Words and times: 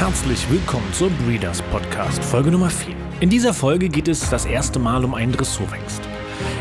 Herzlich 0.00 0.50
willkommen 0.50 0.90
zur 0.94 1.10
Breeders 1.10 1.60
Podcast, 1.60 2.24
Folge 2.24 2.50
Nummer 2.50 2.70
4. 2.70 2.94
In 3.20 3.28
dieser 3.28 3.52
Folge 3.52 3.90
geht 3.90 4.08
es 4.08 4.30
das 4.30 4.46
erste 4.46 4.78
Mal 4.78 5.04
um 5.04 5.12
einen 5.12 5.30
Dressurhengst. 5.30 6.00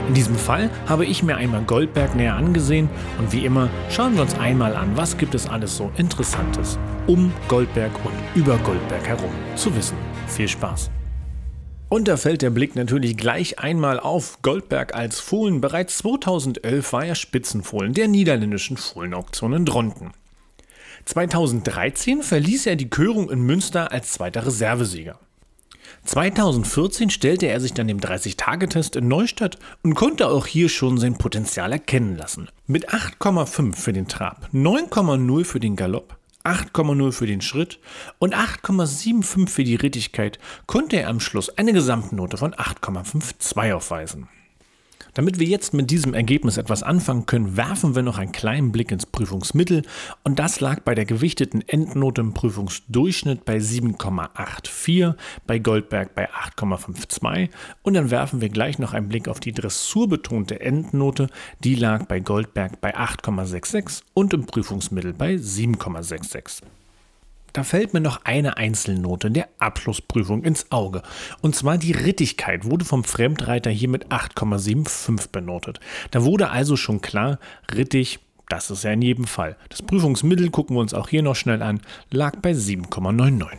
In 0.10 0.14
diesem 0.14 0.36
Fall 0.36 0.70
habe 0.90 1.06
ich 1.06 1.24
mir 1.24 1.38
einmal 1.38 1.62
Goldberg 1.62 2.16
näher 2.16 2.36
angesehen 2.36 2.90
und 3.18 3.32
wie 3.32 3.46
immer 3.46 3.70
schauen 3.90 4.16
wir 4.16 4.24
uns 4.24 4.38
einmal 4.38 4.76
an, 4.76 4.98
was 4.98 5.18
gibt 5.18 5.36
es 5.36 5.48
alles 5.48 5.78
so 5.78 5.90
Interessantes 5.96 6.78
um 7.08 7.32
Goldberg 7.48 7.94
und 8.04 8.12
über 8.36 8.58
Goldberg 8.58 9.08
herum 9.08 9.32
zu 9.56 9.74
wissen. 9.74 9.96
Viel 10.28 10.50
Spaß! 10.50 10.92
Und 11.88 12.10
da 12.10 12.18
fällt 12.18 12.42
der 12.42 12.50
Blick 12.50 12.76
natürlich 12.76 13.16
gleich 13.16 13.58
einmal 13.58 14.02
auf 14.02 14.42
Goldberg 14.42 14.94
als 14.94 15.22
Fohlen. 15.22 15.62
Bereits 15.62 16.00
2011 16.00 16.92
war 16.92 17.06
er 17.06 17.16
Spitzenfohlen 17.16 17.94
der 17.94 18.10
niederländischen 18.10 18.76
Fohlenauktion 18.76 19.54
in 19.54 19.64
Dronten. 19.64 20.12
2013 21.10 22.22
verließ 22.22 22.68
er 22.68 22.76
die 22.76 22.92
Körung 22.92 23.32
in 23.32 23.42
Münster 23.42 23.92
als 23.92 24.12
zweiter 24.12 24.46
Reservesieger. 24.46 25.18
2014 26.06 27.10
stellte 27.10 27.48
er 27.48 27.60
sich 27.60 27.74
dann 27.74 27.88
dem 27.88 28.00
30-Tage-Test 28.00 28.96
in 28.96 29.08
Neustadt 29.08 29.58
und 29.82 29.96
konnte 29.96 30.28
auch 30.28 30.46
hier 30.46 30.70
schon 30.70 31.00
sein 31.00 31.18
Potenzial 31.18 31.72
erkennen 31.72 32.16
lassen. 32.16 32.50
Mit 32.68 32.90
8,5 32.90 33.76
für 33.76 33.92
den 33.92 34.08
Trab, 34.08 34.50
9,0 34.54 35.46
für 35.46 35.60
den 35.60 35.76
Galopp, 35.76 36.16
8,0 36.44 37.12
für 37.12 37.26
den 37.26 37.42
Schritt 37.42 37.80
und 38.20 38.36
8,75 38.36 39.50
für 39.50 39.64
die 39.64 39.78
Rittigkeit 39.78 40.38
konnte 40.68 40.98
er 40.98 41.10
am 41.10 41.20
Schluss 41.20 41.50
eine 41.50 41.74
Gesamtnote 41.74 42.38
von 42.38 42.54
8,52 42.54 43.74
aufweisen. 43.74 44.30
Damit 45.14 45.40
wir 45.40 45.48
jetzt 45.48 45.74
mit 45.74 45.92
diesem 45.92 46.14
Ergebnis 46.14 46.58
etwas 46.58 46.84
anfangen 46.84 47.26
können, 47.26 47.58
werfen 47.58 47.96
wir 47.96 48.04
noch 48.04 48.18
einen 48.18 48.32
kleinen 48.32 48.72
Blick 48.72 48.92
ins 48.92 49.06
Prüfungsmittel. 49.06 49.84
Und 50.24 50.40
das 50.40 50.60
lag 50.60 50.82
bei 50.82 50.96
der 50.96 51.06
gewichteten 51.06 51.62
Endnote 51.68 52.22
im 52.22 52.34
Prüfungsdurchschnitt 52.34 53.46
bei 53.46 53.58
7,84, 53.58 55.16
bei 55.48 55.60
Goldberg 55.60 56.16
bei 56.16 56.30
8,52 56.30 57.50
und 57.84 57.94
dann 57.94 58.12
werfen 58.12 58.42
wir 58.42 58.50
gleich 58.50 58.80
noch 58.80 58.94
einen 58.94 59.08
Blick 59.10 59.28
auf 59.28 59.40
die 59.40 59.52
dressurbetonte 59.52 60.60
Endnote, 60.60 61.30
die 61.64 61.76
lag 61.76 62.06
bei 62.06 62.20
Goldberg 62.20 62.82
bei 62.82 62.96
8,66 62.96 64.02
und 64.14 64.34
im 64.34 64.46
Prüfungsmittel 64.46 65.14
bei 65.14 65.36
7,66. 65.36 66.62
Da 67.54 67.64
fällt 67.64 67.94
mir 67.94 68.02
noch 68.02 68.26
eine 68.26 68.58
Einzelnote 68.58 69.32
der 69.32 69.50
Abschlussprüfung 69.60 70.44
ins 70.44 70.72
Auge. 70.72 71.02
Und 71.42 71.56
zwar 71.56 71.78
die 71.78 71.92
Rittigkeit 71.92 72.66
wurde 72.66 72.86
vom 72.86 73.04
Fremdreiter 73.04 73.70
hier 73.70 73.90
mit 73.90 74.08
8,75 74.08 75.32
benotet. 75.32 75.80
Da 76.12 76.24
wurde 76.24 76.50
also 76.50 76.76
schon 76.76 77.02
klar, 77.02 77.40
Rittig, 77.74 78.20
das 78.50 78.72
ist 78.72 78.84
ja 78.84 78.92
in 78.92 79.02
jedem 79.02 79.26
Fall. 79.26 79.56
Das 79.70 79.82
Prüfungsmittel 79.82 80.50
gucken 80.50 80.76
wir 80.76 80.82
uns 80.82 80.94
auch 80.94 81.10
hier 81.10 81.22
noch 81.22 81.36
schnell 81.36 81.62
an, 81.62 81.82
lag 82.10 82.38
bei 82.42 82.52
7,99. 82.52 83.58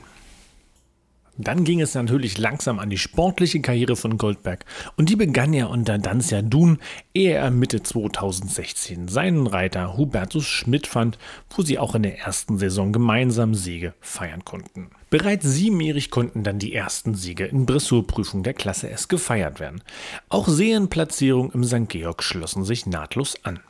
Dann 1.42 1.64
ging 1.64 1.80
es 1.80 1.94
natürlich 1.94 2.38
langsam 2.38 2.78
an 2.78 2.90
die 2.90 2.98
sportliche 2.98 3.60
Karriere 3.60 3.96
von 3.96 4.18
Goldberg 4.18 4.64
und 4.96 5.08
die 5.08 5.16
begann 5.16 5.52
ja 5.52 5.66
unter 5.66 5.98
Dancia 5.98 6.42
Dun, 6.42 6.78
ehe 7.14 7.34
er 7.34 7.50
Mitte 7.50 7.82
2016 7.82 9.08
seinen 9.08 9.46
Reiter 9.46 9.96
Hubertus 9.96 10.46
Schmidt 10.46 10.86
fand, 10.86 11.18
wo 11.50 11.62
sie 11.62 11.78
auch 11.78 11.94
in 11.94 12.02
der 12.02 12.18
ersten 12.18 12.58
Saison 12.58 12.92
gemeinsam 12.92 13.54
Siege 13.54 13.94
feiern 14.00 14.44
konnten. 14.44 14.90
Bereits 15.08 15.46
siebenjährig 15.46 16.10
konnten 16.10 16.44
dann 16.44 16.58
die 16.58 16.74
ersten 16.74 17.14
Siege 17.14 17.46
in 17.46 17.66
Dressurprüfung 17.66 18.42
der 18.42 18.54
Klasse 18.54 18.90
S 18.90 19.08
gefeiert 19.08 19.58
werden. 19.58 19.82
Auch 20.28 20.46
Serienplatzierungen 20.46 21.52
im 21.52 21.64
St. 21.64 21.88
Georg 21.88 22.22
schlossen 22.22 22.64
sich 22.64 22.86
nahtlos 22.86 23.36
an. 23.44 23.60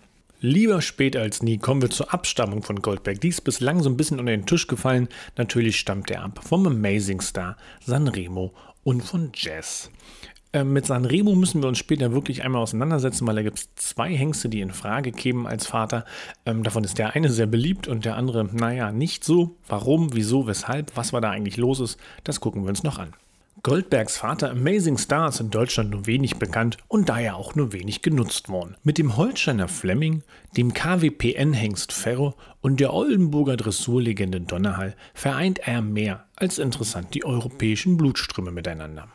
Lieber 0.42 0.80
spät 0.80 1.16
als 1.16 1.42
nie 1.42 1.58
kommen 1.58 1.82
wir 1.82 1.90
zur 1.90 2.14
Abstammung 2.14 2.62
von 2.62 2.80
Goldberg. 2.80 3.20
Die 3.20 3.28
ist 3.28 3.42
bislang 3.42 3.82
so 3.82 3.90
ein 3.90 3.98
bisschen 3.98 4.18
unter 4.18 4.32
den 4.32 4.46
Tisch 4.46 4.66
gefallen. 4.66 5.08
Natürlich 5.36 5.78
stammt 5.78 6.10
er 6.10 6.22
ab 6.22 6.40
vom 6.42 6.66
Amazing 6.66 7.20
Star, 7.20 7.58
Sanremo 7.84 8.54
und 8.82 9.02
von 9.02 9.32
Jazz. 9.34 9.90
Äh, 10.54 10.64
mit 10.64 10.86
Sanremo 10.86 11.34
müssen 11.34 11.62
wir 11.62 11.68
uns 11.68 11.76
später 11.76 12.12
wirklich 12.12 12.42
einmal 12.42 12.62
auseinandersetzen, 12.62 13.26
weil 13.26 13.36
da 13.36 13.42
gibt 13.42 13.58
es 13.58 13.74
zwei 13.74 14.16
Hengste, 14.16 14.48
die 14.48 14.62
in 14.62 14.72
Frage 14.72 15.12
kämen 15.12 15.46
als 15.46 15.66
Vater. 15.66 16.06
Ähm, 16.46 16.62
davon 16.62 16.84
ist 16.84 16.96
der 16.96 17.14
eine 17.14 17.28
sehr 17.28 17.46
beliebt 17.46 17.86
und 17.86 18.06
der 18.06 18.16
andere, 18.16 18.44
naja, 18.44 18.92
nicht 18.92 19.24
so. 19.24 19.56
Warum, 19.68 20.14
wieso, 20.14 20.46
weshalb, 20.46 20.96
was 20.96 21.12
war 21.12 21.20
da 21.20 21.28
eigentlich 21.28 21.58
los 21.58 21.80
ist, 21.80 22.00
das 22.24 22.40
gucken 22.40 22.62
wir 22.62 22.70
uns 22.70 22.82
noch 22.82 22.98
an. 22.98 23.12
Goldbergs 23.62 24.16
Vater 24.16 24.52
Amazing 24.52 24.96
Star 24.96 25.28
ist 25.28 25.40
in 25.40 25.50
Deutschland 25.50 25.90
nur 25.90 26.06
wenig 26.06 26.36
bekannt 26.36 26.78
und 26.88 27.10
daher 27.10 27.36
auch 27.36 27.54
nur 27.54 27.74
wenig 27.74 28.00
genutzt 28.00 28.48
worden. 28.48 28.74
Mit 28.84 28.96
dem 28.96 29.18
Holsteiner 29.18 29.68
Fleming, 29.68 30.22
dem 30.56 30.72
KWPN-Hengst 30.72 31.92
Ferro 31.92 32.34
und 32.62 32.80
der 32.80 32.94
Oldenburger 32.94 33.58
Dressurlegende 33.58 34.40
Donnerhall 34.40 34.96
vereint 35.12 35.58
er 35.58 35.82
mehr 35.82 36.24
als 36.36 36.58
interessant 36.58 37.12
die 37.12 37.26
europäischen 37.26 37.98
Blutströme 37.98 38.50
miteinander. 38.50 39.08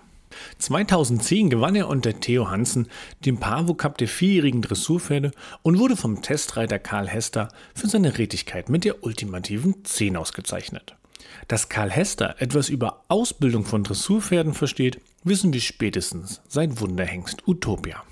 2010 0.60 1.50
gewann 1.50 1.76
er 1.76 1.88
unter 1.88 2.20
Theo 2.20 2.48
Hansen 2.48 2.88
den 3.26 3.40
Pavo 3.40 3.74
Cup 3.74 3.98
der 3.98 4.08
vierjährigen 4.08 4.62
Dressurpferde 4.62 5.32
und 5.64 5.80
wurde 5.80 5.96
vom 5.96 6.22
Testreiter 6.22 6.78
Karl 6.78 7.08
Hester 7.08 7.48
für 7.74 7.88
seine 7.88 8.20
Rätigkeit 8.20 8.70
mit 8.70 8.84
der 8.84 9.04
ultimativen 9.04 9.84
10 9.84 10.16
ausgezeichnet. 10.18 10.96
Dass 11.48 11.70
Karl 11.70 11.92
Hester 11.92 12.36
etwas 12.40 12.70
über 12.70 13.04
Ausbildung 13.08 13.66
von 13.66 13.84
Dressurpferden 13.84 14.54
versteht, 14.54 15.00
wissen 15.24 15.54
wir 15.54 15.62
spätestens 15.62 16.42
seit 16.48 16.80
Wunderhengst 16.82 17.48
Utopia. 17.48 18.04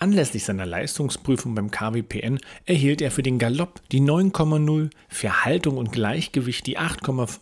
Anlässlich 0.00 0.44
seiner 0.44 0.66
Leistungsprüfung 0.66 1.54
beim 1.54 1.70
KWPN 1.70 2.40
erhielt 2.66 3.00
er 3.00 3.10
für 3.10 3.22
den 3.22 3.38
Galopp 3.38 3.80
die 3.90 4.00
9,0, 4.00 4.90
für 5.08 5.44
Haltung 5.44 5.78
und 5.78 5.92
Gleichgewicht 5.92 6.66
die 6.66 6.78
8,5 6.78 7.38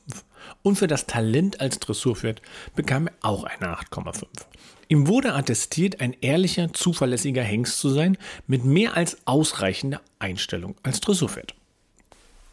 und 0.62 0.76
für 0.76 0.86
das 0.86 1.06
Talent 1.06 1.60
als 1.60 1.78
Dressurpferd 1.78 2.42
bekam 2.76 3.06
er 3.06 3.12
auch 3.22 3.44
eine 3.44 3.76
8,5. 3.76 4.24
Ihm 4.88 5.08
wurde 5.08 5.34
attestiert, 5.34 6.00
ein 6.00 6.14
ehrlicher, 6.20 6.72
zuverlässiger 6.72 7.42
Hengst 7.42 7.78
zu 7.78 7.88
sein, 7.88 8.18
mit 8.46 8.64
mehr 8.64 8.96
als 8.96 9.16
ausreichender 9.26 10.02
Einstellung 10.18 10.76
als 10.82 11.00
Dressurpferd. 11.00 11.54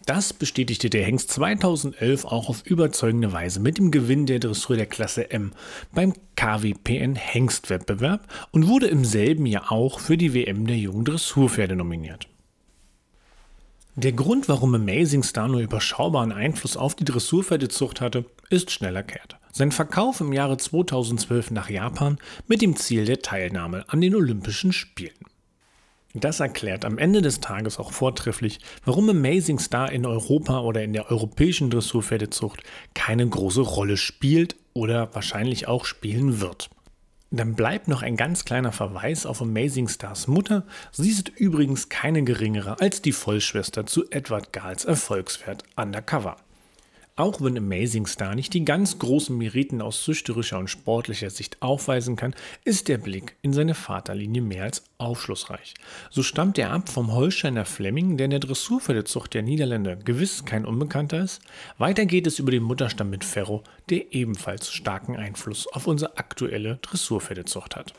Das 0.09 0.34
bestätigte 0.34 0.90
der 0.90 1.03
Hengst 1.03 1.30
2011 1.30 2.25
auch 2.25 2.50
auf 2.50 2.66
überzeugende 2.66 3.31
Weise 3.31 3.59
mit 3.59 3.78
dem 3.78 3.92
Gewinn 3.92 4.25
der 4.25 4.40
Dressur 4.40 4.75
der 4.75 4.88
Klasse 4.88 5.30
M 5.30 5.52
beim 5.94 6.14
KWPN 6.36 7.14
Hengstwettbewerb 7.14 8.22
und 8.50 8.68
wurde 8.68 8.88
im 8.88 9.06
selben 9.06 9.46
Jahr 9.46 9.72
auch 9.72 10.00
für 10.00 10.18
die 10.18 10.34
WM 10.34 10.66
der 10.66 10.78
jungen 10.78 11.06
Dressurpferde 11.06 11.75
nominiert. 11.75 12.28
Der 13.97 14.14
Grund, 14.14 14.50
warum 14.50 14.74
Amazing 14.74 15.22
Star 15.22 15.47
nur 15.47 15.59
überschaubaren 15.62 16.31
Einfluss 16.31 16.76
auf 16.76 16.96
die 16.96 17.06
Dressurpferdezucht 17.06 18.02
hatte, 18.02 18.26
ist 18.50 18.72
schnell 18.72 18.96
erklärt. 18.96 19.38
Sein 19.52 19.72
Verkauf 19.72 20.22
im 20.22 20.34
Jahre 20.34 20.58
2012 20.58 21.52
nach 21.52 21.70
Japan 21.70 22.18
mit 22.47 22.64
dem 22.64 22.76
Ziel 22.76 23.06
der 23.06 23.20
Teilnahme 23.20 23.86
an 23.90 24.02
den 24.02 24.16
Olympischen 24.16 24.74
Spielen. 24.74 25.28
Das 26.16 26.40
erklärt 26.40 26.86
am 26.86 26.97
Ende 26.97 27.22
des 27.22 27.40
Tages 27.40 27.78
auch 27.78 27.92
vortrefflich, 27.92 28.59
warum 28.84 29.09
Amazing 29.09 29.59
Star 29.59 29.92
in 29.92 30.08
Europa 30.08 30.62
oder 30.62 30.84
in 30.84 30.94
der 30.94 31.12
europäischen 31.12 31.70
Dressurpferdezucht 31.70 32.64
keine 32.96 33.28
große 33.28 33.62
Rolle 33.62 33.96
spielt 33.96 34.56
oder 34.74 35.14
wahrscheinlich 35.14 35.68
auch 35.68 35.86
spielen 35.86 36.42
wird. 36.42 36.72
Dann 37.31 37.53
bleibt 37.53 37.88
noch 37.88 38.02
ein 38.02 38.16
ganz 38.16 38.44
kleiner 38.44 38.72
Verweis 38.72 39.28
auf 39.28 39.40
Amazing 39.40 39.88
Stars 39.88 40.28
Mutter. 40.28 40.66
Sie 40.92 41.12
ist 41.12 41.30
übrigens 41.30 41.88
keine 41.88 42.24
geringere 42.24 42.81
als 42.81 43.03
die 43.03 43.12
Vollschwester 43.12 43.86
zu 43.86 44.09
Edward 44.09 44.52
Gahls 44.52 44.86
Erfolgspferd 44.86 45.64
Undercover. 45.76 46.38
Auch 47.19 47.41
wenn 47.41 47.57
Amazing 47.57 48.06
Star 48.06 48.34
nicht 48.34 48.53
die 48.53 48.63
ganz 48.63 48.97
großen 48.97 49.38
Meriten 49.38 49.81
aus 49.81 50.06
züchterischer 50.06 50.57
und 50.57 50.69
sportlicher 50.69 51.30
Sicht 51.30 51.62
aufweisen 51.62 52.16
kann, 52.16 52.34
ist 52.63 52.88
der 52.88 52.97
Blick 52.97 53.35
in 53.41 53.52
seine 53.52 53.74
Vaterlinie 53.74 54.41
mehr 54.41 54.63
als 54.63 54.85
aufschlussreich. 55.00 55.74
So 56.09 56.24
stammt 56.24 56.58
er 56.58 56.72
ab 56.72 56.88
vom 56.88 57.12
Holsteiner 57.12 57.66
Fleming, 57.66 58.16
der 58.16 58.24
in 58.24 58.31
der 58.31 58.40
Dressurpferdezucht 58.40 59.34
der 59.34 59.41
Niederländer 59.41 59.97
gewiss 59.97 60.46
kein 60.46 60.63
Unbekannter 60.63 61.22
ist. 61.22 61.41
Weiter 61.78 62.05
geht 62.05 62.26
es 62.26 62.40
über 62.40 62.52
den 62.52 62.64
Mutterstamm 62.64 63.09
mit 63.09 63.26
Ferro, 63.26 63.66
der 63.90 64.14
ebenfalls 64.14 64.72
starken 64.72 65.17
Einfluss 65.17 65.67
auf 65.67 65.88
unsere 65.88 66.17
aktuelle 66.17 66.78
Dressurpferdezucht 66.78 67.76
hat. 67.76 67.94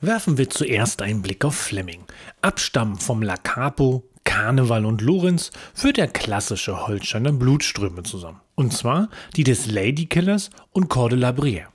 Werfen 0.00 0.38
wir 0.38 0.48
zuerst 0.48 1.02
einen 1.02 1.20
Blick 1.20 1.44
auf 1.44 1.54
Fleming. 1.54 2.06
Abstammen 2.40 2.96
vom 2.96 3.20
La 3.20 3.36
Capo, 3.36 4.02
Karneval 4.26 4.84
und 4.84 5.00
Lorenz 5.00 5.50
führt 5.72 5.96
der 5.96 6.08
klassische 6.08 6.86
Holsteiner 6.86 7.32
Blutströme 7.32 8.02
zusammen. 8.02 8.40
Und 8.54 8.74
zwar 8.74 9.08
die 9.36 9.44
des 9.44 9.70
Ladykillers 9.70 10.50
und 10.72 10.88
Cordela 10.88 11.30
Brière. 11.30 11.68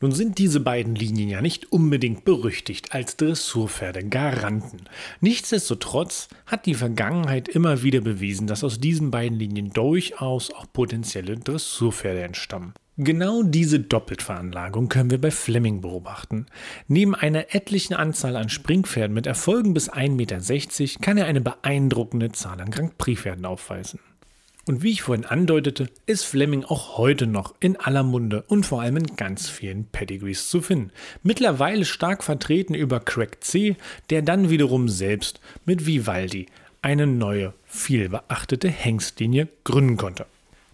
Nun 0.00 0.12
sind 0.12 0.38
diese 0.38 0.60
beiden 0.60 0.94
Linien 0.94 1.28
ja 1.28 1.40
nicht 1.40 1.72
unbedingt 1.72 2.24
berüchtigt 2.24 2.92
als 2.92 3.16
Dressurpferde-Garanten. 3.16 4.82
Nichtsdestotrotz 5.20 6.28
hat 6.44 6.66
die 6.66 6.74
Vergangenheit 6.74 7.48
immer 7.48 7.82
wieder 7.82 8.00
bewiesen, 8.00 8.46
dass 8.46 8.62
aus 8.62 8.78
diesen 8.78 9.10
beiden 9.10 9.38
Linien 9.38 9.70
durchaus 9.70 10.50
auch 10.50 10.66
potenzielle 10.72 11.36
Dressurpferde 11.36 12.22
entstammen. 12.22 12.74
Genau 12.98 13.42
diese 13.42 13.80
Doppeltveranlagung 13.80 14.88
können 14.88 15.10
wir 15.10 15.20
bei 15.20 15.30
Fleming 15.30 15.82
beobachten. 15.82 16.46
Neben 16.88 17.14
einer 17.14 17.54
etlichen 17.54 17.92
Anzahl 17.94 18.36
an 18.36 18.48
Springpferden 18.48 19.12
mit 19.12 19.26
Erfolgen 19.26 19.74
bis 19.74 19.90
1,60 19.90 20.80
Meter 20.80 21.00
kann 21.02 21.18
er 21.18 21.26
eine 21.26 21.42
beeindruckende 21.42 22.32
Zahl 22.32 22.60
an 22.60 22.70
Grand 22.70 22.96
Prix-Pferden 22.96 23.44
aufweisen. 23.44 24.00
Und 24.68 24.82
wie 24.82 24.90
ich 24.90 25.02
vorhin 25.02 25.24
andeutete, 25.24 25.88
ist 26.06 26.24
Fleming 26.24 26.64
auch 26.64 26.98
heute 26.98 27.28
noch 27.28 27.54
in 27.60 27.76
aller 27.76 28.02
Munde 28.02 28.42
und 28.48 28.66
vor 28.66 28.82
allem 28.82 28.96
in 28.96 29.14
ganz 29.14 29.48
vielen 29.48 29.84
Pedigrees 29.84 30.48
zu 30.48 30.60
finden. 30.60 30.90
Mittlerweile 31.22 31.84
stark 31.84 32.24
vertreten 32.24 32.74
über 32.74 32.98
Craig 32.98 33.44
C., 33.44 33.76
der 34.10 34.22
dann 34.22 34.50
wiederum 34.50 34.88
selbst 34.88 35.40
mit 35.66 35.86
Vivaldi 35.86 36.46
eine 36.82 37.06
neue, 37.06 37.54
vielbeachtete 37.66 38.68
Hengstlinie 38.68 39.46
gründen 39.62 39.96
konnte. 39.96 40.26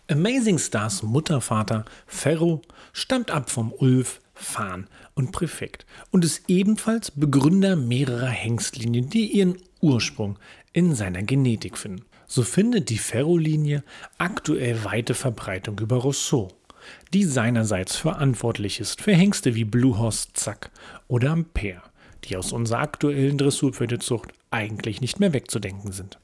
Amazing 0.08 0.58
Stars 0.58 1.02
Muttervater 1.02 1.84
Ferro 2.06 2.62
stammt 2.94 3.30
ab 3.30 3.50
vom 3.50 3.72
Ulf, 3.72 4.20
Fahn 4.34 4.86
und 5.14 5.32
Präfekt 5.32 5.84
und 6.10 6.24
ist 6.24 6.44
ebenfalls 6.48 7.10
Begründer 7.10 7.76
mehrerer 7.76 8.26
Hengstlinien, 8.26 9.10
die 9.10 9.26
ihren 9.26 9.58
Ursprung 9.80 10.38
in 10.72 10.94
seiner 10.94 11.22
Genetik 11.22 11.78
finden 11.78 12.04
so 12.32 12.42
findet 12.42 12.88
die 12.88 12.96
Ferro-Linie 12.96 13.84
aktuell 14.16 14.84
weite 14.84 15.12
Verbreitung 15.12 15.78
über 15.80 15.96
Rousseau, 15.96 16.48
die 17.12 17.24
seinerseits 17.24 17.96
verantwortlich 17.96 18.80
ist 18.80 19.02
für 19.02 19.12
Hengste 19.12 19.54
wie 19.54 19.64
Bluehorse 19.64 20.28
Zack 20.32 20.70
oder 21.08 21.32
Ampere, 21.32 21.82
die 22.24 22.38
aus 22.38 22.52
unserer 22.52 22.78
aktuellen 22.78 23.36
Dressurpferdezucht 23.36 24.32
eigentlich 24.50 25.02
nicht 25.02 25.20
mehr 25.20 25.34
wegzudenken 25.34 25.92
sind. 25.92 26.18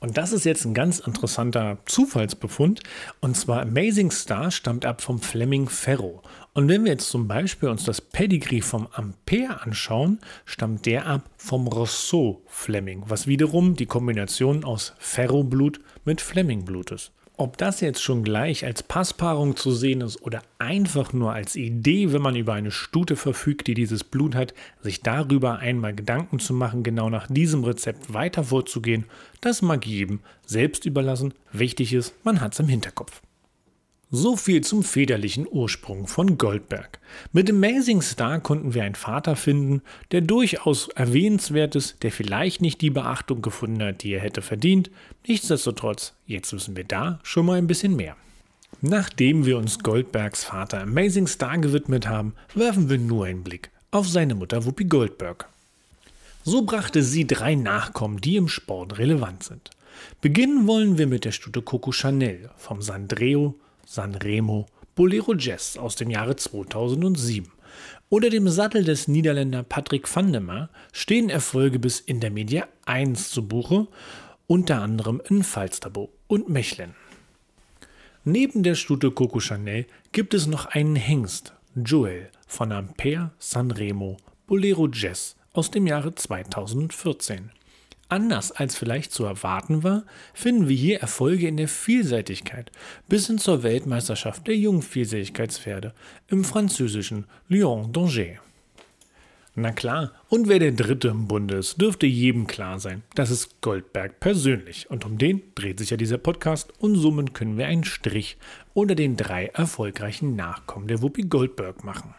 Und 0.00 0.16
das 0.16 0.32
ist 0.32 0.44
jetzt 0.44 0.64
ein 0.64 0.72
ganz 0.72 0.98
interessanter 0.98 1.76
Zufallsbefund. 1.84 2.82
Und 3.20 3.36
zwar 3.36 3.62
Amazing 3.62 4.10
Star 4.10 4.50
stammt 4.50 4.84
ab 4.84 5.00
vom 5.02 5.18
Fleming 5.18 5.68
Ferro. 5.68 6.22
Und 6.56 6.68
wenn 6.68 6.84
wir 6.84 6.92
jetzt 6.92 7.08
zum 7.08 7.26
Beispiel 7.26 7.68
uns 7.68 7.82
das 7.82 8.00
Pedigree 8.00 8.60
vom 8.60 8.86
Ampere 8.92 9.62
anschauen, 9.62 10.20
stammt 10.44 10.86
der 10.86 11.04
ab 11.04 11.28
vom 11.36 11.66
Rousseau 11.66 12.42
Fleming, 12.46 13.02
was 13.08 13.26
wiederum 13.26 13.74
die 13.74 13.86
Kombination 13.86 14.62
aus 14.62 14.94
Ferro-Blut 15.00 15.80
mit 16.04 16.20
Fleming-Blut 16.20 16.92
ist. 16.92 17.10
Ob 17.36 17.58
das 17.58 17.80
jetzt 17.80 18.00
schon 18.00 18.22
gleich 18.22 18.64
als 18.64 18.84
Passpaarung 18.84 19.56
zu 19.56 19.72
sehen 19.72 20.00
ist 20.00 20.22
oder 20.22 20.42
einfach 20.60 21.12
nur 21.12 21.32
als 21.32 21.56
Idee, 21.56 22.12
wenn 22.12 22.22
man 22.22 22.36
über 22.36 22.52
eine 22.52 22.70
Stute 22.70 23.16
verfügt, 23.16 23.66
die 23.66 23.74
dieses 23.74 24.04
Blut 24.04 24.36
hat, 24.36 24.54
sich 24.80 25.00
darüber 25.00 25.58
einmal 25.58 25.92
Gedanken 25.92 26.38
zu 26.38 26.54
machen, 26.54 26.84
genau 26.84 27.10
nach 27.10 27.26
diesem 27.26 27.64
Rezept 27.64 28.14
weiter 28.14 28.44
vorzugehen, 28.44 29.06
das 29.40 29.60
mag 29.60 29.84
jedem 29.84 30.20
selbst 30.46 30.86
überlassen. 30.86 31.34
Wichtig 31.50 31.92
ist, 31.92 32.14
man 32.24 32.40
hat 32.40 32.52
es 32.52 32.60
im 32.60 32.68
Hinterkopf. 32.68 33.23
So 34.16 34.36
viel 34.36 34.60
zum 34.60 34.84
väterlichen 34.84 35.44
Ursprung 35.50 36.06
von 36.06 36.38
Goldberg. 36.38 37.00
Mit 37.32 37.50
Amazing 37.50 38.00
Star 38.00 38.38
konnten 38.38 38.72
wir 38.72 38.84
einen 38.84 38.94
Vater 38.94 39.34
finden, 39.34 39.82
der 40.12 40.20
durchaus 40.20 40.86
erwähnenswert 40.86 41.74
ist, 41.74 42.00
der 42.04 42.12
vielleicht 42.12 42.62
nicht 42.62 42.80
die 42.80 42.90
Beachtung 42.90 43.42
gefunden 43.42 43.82
hat, 43.82 44.04
die 44.04 44.12
er 44.12 44.20
hätte 44.20 44.40
verdient. 44.40 44.88
Nichtsdestotrotz, 45.26 46.12
jetzt 46.28 46.52
wissen 46.52 46.76
wir 46.76 46.84
da 46.84 47.18
schon 47.24 47.46
mal 47.46 47.58
ein 47.58 47.66
bisschen 47.66 47.96
mehr. 47.96 48.14
Nachdem 48.80 49.46
wir 49.46 49.58
uns 49.58 49.80
Goldbergs 49.80 50.44
Vater 50.44 50.82
Amazing 50.82 51.26
Star 51.26 51.58
gewidmet 51.58 52.06
haben, 52.06 52.34
werfen 52.54 52.88
wir 52.88 52.98
nur 52.98 53.24
einen 53.24 53.42
Blick 53.42 53.72
auf 53.90 54.08
seine 54.08 54.36
Mutter 54.36 54.64
Whoopi 54.64 54.84
Goldberg. 54.84 55.48
So 56.44 56.62
brachte 56.62 57.02
sie 57.02 57.26
drei 57.26 57.56
Nachkommen, 57.56 58.20
die 58.20 58.36
im 58.36 58.46
Sport 58.46 58.96
relevant 58.96 59.42
sind. 59.42 59.70
Beginnen 60.20 60.68
wollen 60.68 60.98
wir 60.98 61.08
mit 61.08 61.24
der 61.24 61.32
Stute 61.32 61.62
Coco 61.62 61.90
Chanel 61.90 62.50
vom 62.56 62.80
Sandreo 62.80 63.56
Sanremo 63.86 64.66
Bolero 64.94 65.34
Jazz 65.34 65.76
aus 65.76 65.96
dem 65.96 66.10
Jahre 66.10 66.36
2007. 66.36 67.50
Unter 68.08 68.30
dem 68.30 68.48
Sattel 68.48 68.84
des 68.84 69.08
Niederländer 69.08 69.62
Patrick 69.62 70.14
van 70.14 70.32
der 70.32 70.40
Meer 70.40 70.70
stehen 70.92 71.30
Erfolge 71.30 71.78
bis 71.78 72.00
in 72.00 72.20
der 72.20 72.30
Media 72.30 72.68
1 72.86 73.30
zu 73.30 73.46
Buche, 73.46 73.88
unter 74.46 74.80
anderem 74.80 75.20
in 75.28 75.42
Falsterbo 75.42 76.10
und 76.28 76.48
Mechelen. 76.48 76.94
Neben 78.24 78.62
der 78.62 78.74
Stute 78.74 79.10
Coco 79.10 79.40
Chanel 79.40 79.86
gibt 80.12 80.32
es 80.32 80.46
noch 80.46 80.66
einen 80.66 80.96
Hengst, 80.96 81.52
Joel 81.74 82.30
von 82.46 82.72
Ampere 82.72 83.32
Sanremo 83.38 84.16
Bolero 84.46 84.88
Jazz 84.92 85.36
aus 85.52 85.70
dem 85.70 85.86
Jahre 85.86 86.14
2014. 86.14 87.50
Anders 88.08 88.52
als 88.52 88.76
vielleicht 88.76 89.12
zu 89.12 89.24
erwarten 89.24 89.82
war, 89.82 90.04
finden 90.34 90.68
wir 90.68 90.76
hier 90.76 91.00
Erfolge 91.00 91.48
in 91.48 91.56
der 91.56 91.68
Vielseitigkeit 91.68 92.70
bis 93.08 93.26
hin 93.26 93.38
zur 93.38 93.62
Weltmeisterschaft 93.62 94.46
der 94.46 94.56
Jungvielseitigkeitspferde 94.56 95.94
im 96.28 96.44
französischen 96.44 97.26
Lyon 97.48 97.92
d'Angers. 97.92 98.38
Na 99.56 99.70
klar, 99.70 100.10
und 100.28 100.48
wer 100.48 100.58
der 100.58 100.72
Dritte 100.72 101.08
im 101.08 101.28
Bunde 101.28 101.54
ist, 101.58 101.80
dürfte 101.80 102.06
jedem 102.06 102.48
klar 102.48 102.80
sein. 102.80 103.04
Das 103.14 103.30
ist 103.30 103.60
Goldberg 103.60 104.18
persönlich. 104.18 104.90
Und 104.90 105.04
um 105.04 105.16
den 105.16 105.42
dreht 105.54 105.78
sich 105.78 105.90
ja 105.90 105.96
dieser 105.96 106.18
Podcast 106.18 106.72
und 106.80 106.96
somit 106.96 107.34
können 107.34 107.56
wir 107.56 107.68
einen 107.68 107.84
Strich 107.84 108.36
unter 108.72 108.96
den 108.96 109.16
drei 109.16 109.46
erfolgreichen 109.46 110.34
Nachkommen 110.34 110.88
der 110.88 111.02
Whoopi 111.02 111.22
Goldberg 111.22 111.84
machen. 111.84 112.16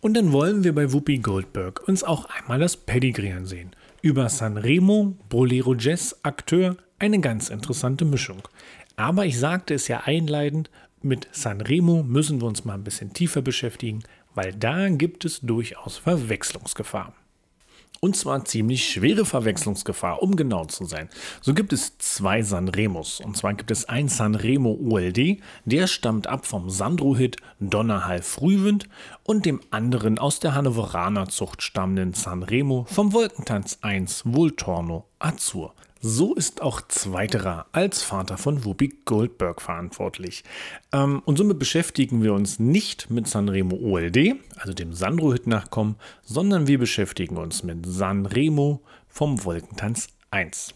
Und 0.00 0.14
dann 0.14 0.30
wollen 0.30 0.62
wir 0.62 0.72
bei 0.72 0.92
Whoopi 0.92 1.18
Goldberg 1.18 1.86
uns 1.88 2.04
auch 2.04 2.26
einmal 2.26 2.60
das 2.60 2.76
Pedigree 2.76 3.32
ansehen. 3.32 3.72
Über 4.00 4.28
Sanremo, 4.28 5.16
Bolero 5.28 5.74
Jazz, 5.74 6.20
Akteur, 6.22 6.76
eine 7.00 7.18
ganz 7.18 7.48
interessante 7.48 8.04
Mischung. 8.04 8.46
Aber 8.94 9.26
ich 9.26 9.40
sagte 9.40 9.74
es 9.74 9.88
ja 9.88 10.02
einleitend, 10.04 10.70
mit 11.02 11.26
Sanremo 11.32 12.04
müssen 12.04 12.40
wir 12.40 12.46
uns 12.46 12.64
mal 12.64 12.74
ein 12.74 12.84
bisschen 12.84 13.12
tiefer 13.12 13.42
beschäftigen, 13.42 14.04
weil 14.36 14.54
da 14.54 14.88
gibt 14.88 15.24
es 15.24 15.40
durchaus 15.40 15.98
Verwechslungsgefahr. 15.98 17.12
Und 18.00 18.16
zwar 18.16 18.44
ziemlich 18.44 18.88
schwere 18.88 19.24
Verwechslungsgefahr, 19.24 20.22
um 20.22 20.36
genau 20.36 20.64
zu 20.66 20.84
sein. 20.84 21.08
So 21.40 21.54
gibt 21.54 21.72
es 21.72 21.98
zwei 21.98 22.42
Sanremos. 22.42 23.20
Und 23.20 23.36
zwar 23.36 23.54
gibt 23.54 23.70
es 23.70 23.88
ein 23.88 24.08
Sanremo 24.08 24.78
OLD, 24.80 25.40
der 25.64 25.86
stammt 25.86 26.26
ab 26.28 26.46
vom 26.46 26.70
Sandro-Hit 26.70 27.36
Donnerhall 27.58 28.22
Frühwind 28.22 28.88
und 29.24 29.46
dem 29.46 29.60
anderen 29.70 30.18
aus 30.18 30.38
der 30.38 30.54
Hannoveraner 30.54 31.28
Zucht 31.28 31.62
stammenden 31.62 32.14
Sanremo 32.14 32.86
vom 32.88 33.12
Wolkentanz 33.12 33.78
1 33.82 34.22
Voltorno 34.26 35.06
Azur. 35.18 35.74
So 36.00 36.34
ist 36.34 36.62
auch 36.62 36.80
Zweiterer 36.80 37.66
als 37.72 38.02
Vater 38.04 38.38
von 38.38 38.64
Whoopi 38.64 39.00
Goldberg 39.04 39.60
verantwortlich. 39.60 40.44
Ähm, 40.92 41.22
und 41.24 41.38
somit 41.38 41.58
beschäftigen 41.58 42.22
wir 42.22 42.34
uns 42.34 42.60
nicht 42.60 43.10
mit 43.10 43.26
Sanremo 43.26 43.76
OLD, 43.76 44.36
also 44.56 44.72
dem 44.72 44.92
Sandro-Hit-Nachkommen, 44.92 45.96
sondern 46.22 46.68
wir 46.68 46.78
beschäftigen 46.78 47.36
uns 47.36 47.64
mit 47.64 47.84
Sanremo 47.84 48.80
vom 49.08 49.44
Wolkentanz 49.44 50.08
1. 50.30 50.74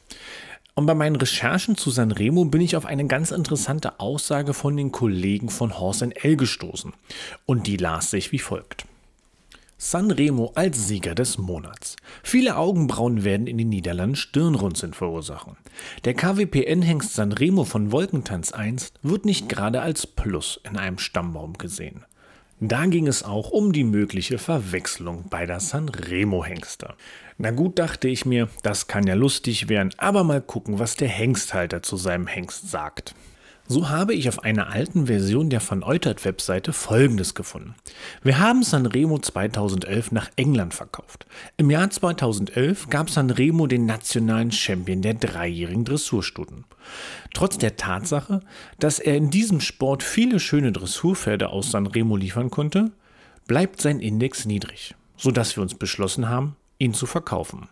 Und 0.75 0.87
bei 0.87 0.95
meinen 0.95 1.17
Recherchen 1.17 1.77
zu 1.77 1.91
Sanremo 1.91 2.47
bin 2.47 2.61
ich 2.61 2.75
auf 2.75 2.87
eine 2.87 3.07
ganz 3.07 3.31
interessante 3.31 4.01
Aussage 4.01 4.55
von 4.55 4.77
den 4.77 4.91
Kollegen 4.91 5.51
von 5.51 5.79
Horse 5.79 6.11
L 6.17 6.37
gestoßen. 6.37 6.95
Und 7.47 7.69
die 7.69 7.77
las 7.77 8.11
sich 8.11 8.33
wie 8.33 8.39
folgt. 8.39 8.87
Sanremo 9.85 10.53
als 10.55 10.87
Sieger 10.87 11.17
des 11.17 11.39
Monats. 11.39 11.97
Viele 12.23 12.57
Augenbrauen 12.57 13.25
werden 13.25 13.49
in 13.49 13.59
den 13.59 13.69
Niederlanden 13.69 14.15
Stirnrunzeln 14.15 14.95
verursachen. 14.95 15.57
Der 16.05 16.15
KWPN-Hengst 16.15 17.15
Sanremo 17.15 17.65
von 17.65 17.91
Wolkentanz 17.91 18.53
1 18.53 18.93
wird 19.03 19.25
nicht 19.25 19.49
gerade 19.49 19.83
als 19.83 20.07
Plus 20.07 20.61
in 20.63 20.77
einem 20.77 20.99
Stammbaum 20.99 21.59
gesehen. 21.59 22.05
Da 22.61 22.87
ging 22.87 23.09
es 23.09 23.25
auch 23.25 23.51
um 23.51 23.73
die 23.73 23.83
mögliche 23.83 24.39
Verwechslung 24.39 25.25
beider 25.29 25.59
Sanremo-Hengste. 25.59 26.95
Na 27.37 27.51
gut, 27.51 27.81
dachte 27.81 28.07
ich 28.07 28.25
mir, 28.25 28.49
das 28.63 28.87
kann 28.87 29.09
ja 29.09 29.15
lustig 29.15 29.69
werden, 29.69 29.93
aber 29.97 30.23
mal 30.23 30.41
gucken, 30.41 30.79
was 30.79 30.95
der 30.95 31.09
Hengsthalter 31.09 31.83
zu 31.83 31.97
seinem 31.97 32.29
Hengst 32.29 32.71
sagt. 32.71 33.17
So 33.73 33.89
habe 33.89 34.13
ich 34.13 34.29
auf 34.29 34.45
einer 34.45 34.69
alten 34.69 35.07
Version 35.07 35.49
der 35.49 35.63
Van 35.67 35.83
Eutert 35.83 36.27
Webseite 36.27 36.75
folgendes 36.75 37.35
gefunden. 37.35 37.75
Wir 38.23 38.39
haben 38.39 38.63
Sanremo 38.63 39.19
2011 39.19 40.13
nach 40.13 40.29
England 40.37 40.75
verkauft. 40.75 41.25
Im 41.57 41.71
Jahr 41.71 41.89
2011 41.89 42.91
gab 42.91 43.09
Sanremo 43.09 43.67
den 43.67 43.87
nationalen 43.87 44.53
Champion 44.53 45.01
der 45.01 45.15
dreijährigen 45.15 45.87
Dressurstuten. 45.87 46.67
Trotz 47.33 47.57
der 47.57 47.79
Tatsache, 47.79 48.41
dass 48.79 48.99
er 48.99 49.17
in 49.17 49.31
diesem 49.31 49.63
Sport 49.63 50.03
viele 50.03 50.39
schöne 50.39 50.73
Dressurpferde 50.73 51.49
aus 51.49 51.71
Sanremo 51.71 52.17
liefern 52.17 52.51
konnte, 52.51 52.91
bleibt 53.47 53.81
sein 53.81 54.01
Index 54.01 54.45
niedrig, 54.45 54.95
sodass 55.17 55.57
wir 55.57 55.63
uns 55.63 55.77
beschlossen 55.77 56.29
haben, 56.29 56.57
ihn 56.79 56.93
zu 56.93 57.07
verkaufen. 57.07 57.69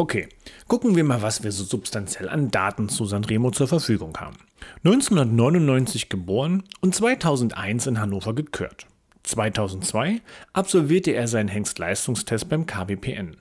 Okay, 0.00 0.30
gucken 0.66 0.96
wir 0.96 1.04
mal, 1.04 1.20
was 1.20 1.44
wir 1.44 1.52
so 1.52 1.62
substanziell 1.62 2.30
an 2.30 2.50
Daten 2.50 2.88
zu 2.88 3.04
Sanremo 3.04 3.50
zur 3.50 3.68
Verfügung 3.68 4.16
haben. 4.16 4.38
1999 4.82 6.08
geboren 6.08 6.62
und 6.80 6.94
2001 6.94 7.86
in 7.86 8.00
Hannover 8.00 8.34
gekürt. 8.34 8.86
2002 9.24 10.22
absolvierte 10.54 11.10
er 11.10 11.28
seinen 11.28 11.48
Hengstleistungstest 11.48 12.48
beim 12.48 12.64
KBPN. 12.64 13.36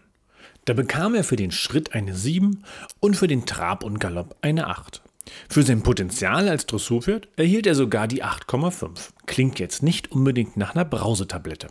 Da 0.65 0.73
bekam 0.73 1.15
er 1.15 1.23
für 1.23 1.37
den 1.37 1.51
Schritt 1.51 1.93
eine 1.93 2.13
7 2.13 2.65
und 2.99 3.15
für 3.15 3.27
den 3.27 3.45
Trab 3.45 3.85
und 3.85 4.01
Galopp 4.01 4.35
eine 4.41 4.67
8. 4.67 5.01
Für 5.47 5.63
sein 5.63 5.81
Potenzial 5.81 6.49
als 6.49 6.65
Dressurpferd 6.65 7.29
erhielt 7.37 7.67
er 7.67 7.75
sogar 7.75 8.09
die 8.09 8.21
8,5. 8.21 9.11
Klingt 9.27 9.59
jetzt 9.59 9.81
nicht 9.81 10.11
unbedingt 10.11 10.57
nach 10.57 10.75
einer 10.75 10.83
Brausetablette. 10.83 11.67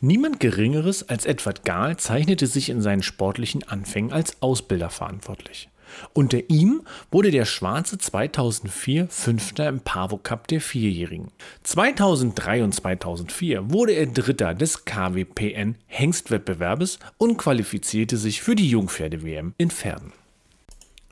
Niemand 0.00 0.40
Geringeres 0.40 1.08
als 1.08 1.26
Edward 1.26 1.64
Gahl 1.64 1.96
zeichnete 1.96 2.46
sich 2.46 2.70
in 2.70 2.80
seinen 2.80 3.02
sportlichen 3.02 3.62
Anfängen 3.64 4.12
als 4.12 4.40
Ausbilder 4.42 4.90
verantwortlich. 4.90 5.68
Unter 6.12 6.50
ihm 6.50 6.82
wurde 7.10 7.30
der 7.30 7.44
Schwarze 7.44 7.98
2004 7.98 9.08
Fünfter 9.08 9.68
im 9.68 9.80
Pavo 9.80 10.18
Cup 10.18 10.48
der 10.48 10.60
Vierjährigen. 10.60 11.28
2003 11.62 12.64
und 12.64 12.74
2004 12.74 13.70
wurde 13.70 13.92
er 13.92 14.06
Dritter 14.06 14.54
des 14.54 14.84
KWPN 14.84 15.76
Hengstwettbewerbes 15.86 16.98
und 17.18 17.36
qualifizierte 17.36 18.16
sich 18.16 18.42
für 18.42 18.54
die 18.54 18.68
Jungpferde-WM 18.70 19.54
in 19.58 19.70
Pferden. 19.70 20.12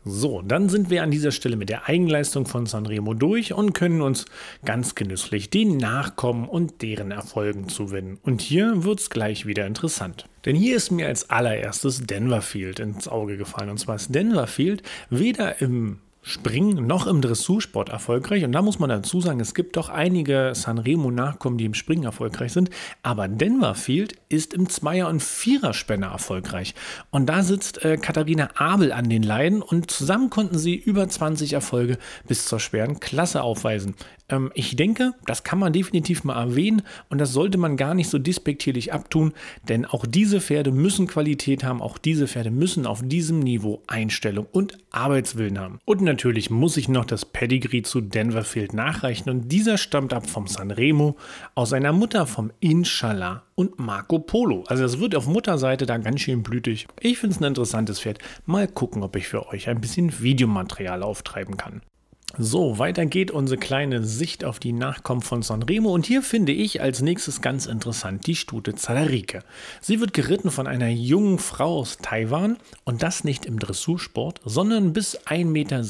So, 0.05 0.43
dann 0.43 0.69
sind 0.69 0.91
wir 0.91 1.05
an 1.05 1.13
dieser 1.13 1.31
Stelle 1.31 1.55
mit 1.55 1.69
der 1.69 1.89
Eigenleistung 1.89 2.47
von 2.47 2.67
Sanremo 2.67 3.15
durch 3.15 3.53
und 3.53 3.73
können 3.73 4.03
uns 4.03 4.25
ganz 4.65 4.97
genüsslich 4.97 5.49
den 5.49 5.77
Nachkommen 5.77 6.49
und 6.49 6.83
deren 6.83 7.13
Erfolgen 7.13 7.69
zuwenden. 7.69 8.19
Und 8.25 8.41
hier 8.41 8.83
wird 8.83 8.99
es 8.99 9.11
gleich 9.11 9.47
wieder 9.47 9.65
interessant. 9.65 10.29
Denn 10.45 10.57
hier 10.57 10.77
ist 10.77 10.91
mir 10.91 11.07
als 11.07 11.31
allererstes 11.31 12.05
Denverfield 12.05 12.81
ins 12.81 13.07
Auge 13.07 13.37
gefallen. 13.37 13.71
Und 13.71 13.79
zwar 13.79 13.95
ist 13.95 14.13
Denverfield 14.13 14.83
weder 15.09 15.61
im 15.61 16.01
Springen 16.25 16.87
noch 16.87 17.09
im 17.09 17.21
Dressursport 17.21 17.89
erfolgreich. 17.89 18.45
Und 18.45 18.53
da 18.53 18.63
muss 18.63 18.79
man 18.79 18.89
dazu 18.89 19.21
sagen, 19.21 19.41
es 19.41 19.55
gibt 19.55 19.77
doch 19.77 19.89
einige 19.89 20.53
Sanremo-Nachkommen, 20.55 21.59
die 21.59 21.65
im 21.65 21.75
Springen 21.75 22.05
erfolgreich 22.05 22.53
sind. 22.53 22.71
Aber 23.03 23.27
Denverfield 23.27 24.15
ist 24.29 24.55
im 24.55 24.69
Zweier- 24.69 25.09
und 25.09 25.21
Viererspänner 25.21 26.07
erfolgreich. 26.07 26.77
Und 27.11 27.27
da 27.27 27.43
sitzt 27.43 27.85
äh, 27.85 27.97
Katharina 27.97 28.51
Abel 28.55 28.93
an 28.93 29.09
den 29.09 29.25
Leiden 29.25 29.63
und 29.63 29.91
zusammen 29.91 30.31
konnten 30.31 30.59
sie 30.59 30.77
über 30.77 31.09
20 31.09 31.55
Erfolge 31.55 31.99
bis 32.29 32.47
zur 32.47 32.61
schweren 32.61 33.01
Klasse 33.01 33.43
aufweisen. 33.43 33.97
Ähm, 34.33 34.51
ich 34.55 34.75
denke, 34.75 35.13
das 35.27 35.45
kann 35.45 35.59
man 35.59 35.73
definitiv 35.73 36.25
mal 36.25 36.41
erwähnen 36.41 36.83
und 37.11 37.19
das 37.19 37.33
sollte 37.33 37.59
man 37.59 37.77
gar 37.77 37.95
nicht 37.95 38.09
so 38.09 38.19
despektierlich 38.19 38.93
abtun, 38.93 39.33
denn 39.69 39.85
auch 39.85 40.07
diese 40.07 40.41
Pferde 40.41 40.73
müssen 40.73 41.07
Qualität 41.07 41.63
haben, 41.63 41.81
auch 41.81 41.99
diese 41.99 42.27
Pferde 42.27 42.51
müssen 42.51 42.87
auf 42.87 43.03
diesem 43.05 43.41
Niveau 43.41 43.83
Einstellung 43.87 44.47
und 44.51 44.79
Arbeitswillen 44.91 45.59
haben. 45.59 45.79
Und 45.85 46.01
natürlich 46.01 46.51
muss 46.51 46.77
ich 46.77 46.89
noch 46.89 47.05
das 47.05 47.25
Pedigree 47.25 47.83
zu 47.83 48.01
Denverfield 48.01 48.73
nachreichen 48.73 49.31
und 49.31 49.53
dieser 49.53 49.79
stammt 49.79 50.15
ab 50.15 50.29
vom 50.29 50.47
Sanremo 50.47 51.17
aus 51.55 51.71
seiner 51.71 51.93
Mutter 51.93 52.27
vom 52.27 52.51
Inshallah 52.61 53.43
und 53.55 53.79
Marco 53.79 54.19
Polo. 54.19 54.65
Also 54.67 54.85
es 54.85 54.99
wird 54.99 55.15
auf 55.15 55.27
Mutterseite 55.27 55.85
da 55.85 55.99
ganz 55.99 56.23
schön 56.23 56.43
blütig. 56.43 56.89
Ich 57.01 57.19
finde 57.19 57.37
es 57.37 57.41
ein 57.41 57.49
interessantes 57.49 58.01
Pferd. 58.01 58.19
Mal 58.47 58.67
gucken, 58.67 59.03
ob 59.03 59.15
ich 59.17 59.29
für 59.29 59.47
euch 59.49 59.69
ein 59.69 59.81
bisschen 59.81 60.23
Videomaterial 60.23 61.03
auftreiben 61.03 61.59
kann. 61.59 61.83
So, 62.39 62.79
weiter 62.79 63.05
geht 63.05 63.31
unsere 63.31 63.59
kleine 63.59 64.05
Sicht 64.05 64.43
auf 64.43 64.59
die 64.59 64.73
Nachkommen 64.73 65.21
von 65.21 65.43
Sanremo 65.43 65.93
und 65.93 66.07
hier 66.07 66.23
finde 66.23 66.53
ich 66.53 66.81
als 66.81 67.03
nächstes 67.03 67.43
ganz 67.43 67.67
interessant 67.67 68.27
die 68.27 68.37
Stute 68.37 68.75
Zalarike. 68.75 69.41
Sie 69.83 70.01
wird 70.01 70.15
geritten 70.15 70.51
von 70.51 70.67
einer 70.67 70.89
jungen 70.89 71.39
Frau 71.39 71.81
aus 71.81 71.99
Taiwan 71.99 72.57
und 72.85 73.03
das 73.03 73.25
nicht 73.25 73.45
im 73.45 73.59
Dressursport, 73.59 74.41
sondern 74.47 74.95
bis 74.95 75.21
1,60 75.27 75.45
Meter 75.45 75.83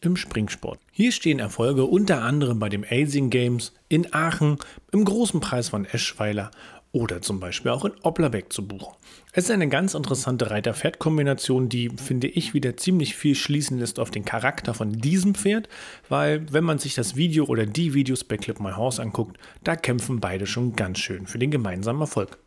im 0.00 0.16
Springsport. 0.16 0.80
Hier 0.90 1.12
stehen 1.12 1.38
Erfolge 1.38 1.84
unter 1.84 2.22
anderem 2.22 2.58
bei 2.58 2.68
dem 2.68 2.84
Asing 2.90 3.30
Games 3.30 3.72
in 3.88 4.12
Aachen, 4.12 4.58
im 4.90 5.04
großen 5.04 5.38
Preis 5.38 5.68
von 5.68 5.84
Eschweiler 5.84 6.50
oder 6.96 7.20
zum 7.20 7.40
Beispiel 7.40 7.70
auch 7.72 7.84
in 7.84 7.92
Opplerbeck 8.02 8.50
zu 8.50 8.66
buchen. 8.66 8.94
Es 9.32 9.44
ist 9.44 9.50
eine 9.50 9.68
ganz 9.68 9.92
interessante 9.92 10.50
Reiter-Pferd-Kombination, 10.50 11.68
die, 11.68 11.90
finde 11.90 12.26
ich, 12.26 12.54
wieder 12.54 12.78
ziemlich 12.78 13.16
viel 13.16 13.34
schließen 13.34 13.78
lässt 13.78 14.00
auf 14.00 14.10
den 14.10 14.24
Charakter 14.24 14.72
von 14.72 14.92
diesem 14.92 15.34
Pferd, 15.34 15.68
weil, 16.08 16.50
wenn 16.50 16.64
man 16.64 16.78
sich 16.78 16.94
das 16.94 17.14
Video 17.14 17.44
oder 17.44 17.66
die 17.66 17.92
Videos 17.92 18.24
bei 18.24 18.38
Clip 18.38 18.58
My 18.60 18.72
Horse 18.72 19.02
anguckt, 19.02 19.36
da 19.62 19.76
kämpfen 19.76 20.20
beide 20.20 20.46
schon 20.46 20.74
ganz 20.74 20.98
schön 20.98 21.26
für 21.26 21.38
den 21.38 21.50
gemeinsamen 21.50 22.00
Erfolg. 22.00 22.38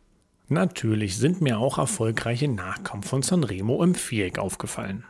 Natürlich 0.48 1.16
sind 1.16 1.40
mir 1.40 1.60
auch 1.60 1.78
erfolgreiche 1.78 2.48
Nachkommen 2.48 3.04
von 3.04 3.22
Sanremo 3.22 3.84
im 3.84 3.94
Viereck 3.94 4.40
aufgefallen. 4.40 5.04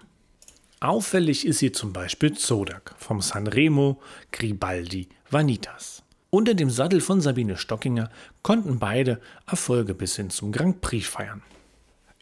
Auffällig 0.80 1.46
ist 1.46 1.60
hier 1.60 1.72
zum 1.72 1.94
Beispiel 1.94 2.34
Zodak 2.34 2.94
vom 2.98 3.22
Sanremo 3.22 4.02
Gribaldi 4.32 5.08
Vanitas. 5.30 5.99
Unter 6.30 6.54
dem 6.54 6.70
Sattel 6.70 7.00
von 7.00 7.20
Sabine 7.20 7.56
Stockinger 7.56 8.08
konnten 8.42 8.78
beide 8.78 9.20
Erfolge 9.46 9.94
bis 9.94 10.14
hin 10.14 10.30
zum 10.30 10.52
Grand 10.52 10.80
Prix 10.80 11.04
feiern. 11.04 11.42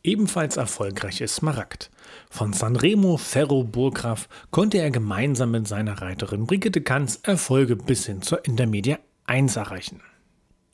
Ebenfalls 0.02 0.56
erfolgreich 0.56 1.20
ist 1.20 1.34
Smaragd. 1.34 1.90
Von 2.30 2.54
Sanremo 2.54 3.18
Ferro 3.18 3.64
Burgraf 3.64 4.28
konnte 4.50 4.78
er 4.78 4.90
gemeinsam 4.90 5.50
mit 5.50 5.68
seiner 5.68 6.00
Reiterin 6.00 6.46
Brigitte 6.46 6.80
Kanz 6.80 7.20
Erfolge 7.22 7.76
bis 7.76 8.06
hin 8.06 8.22
zur 8.22 8.42
Intermedia 8.46 8.98
1 9.26 9.56
erreichen. 9.56 10.00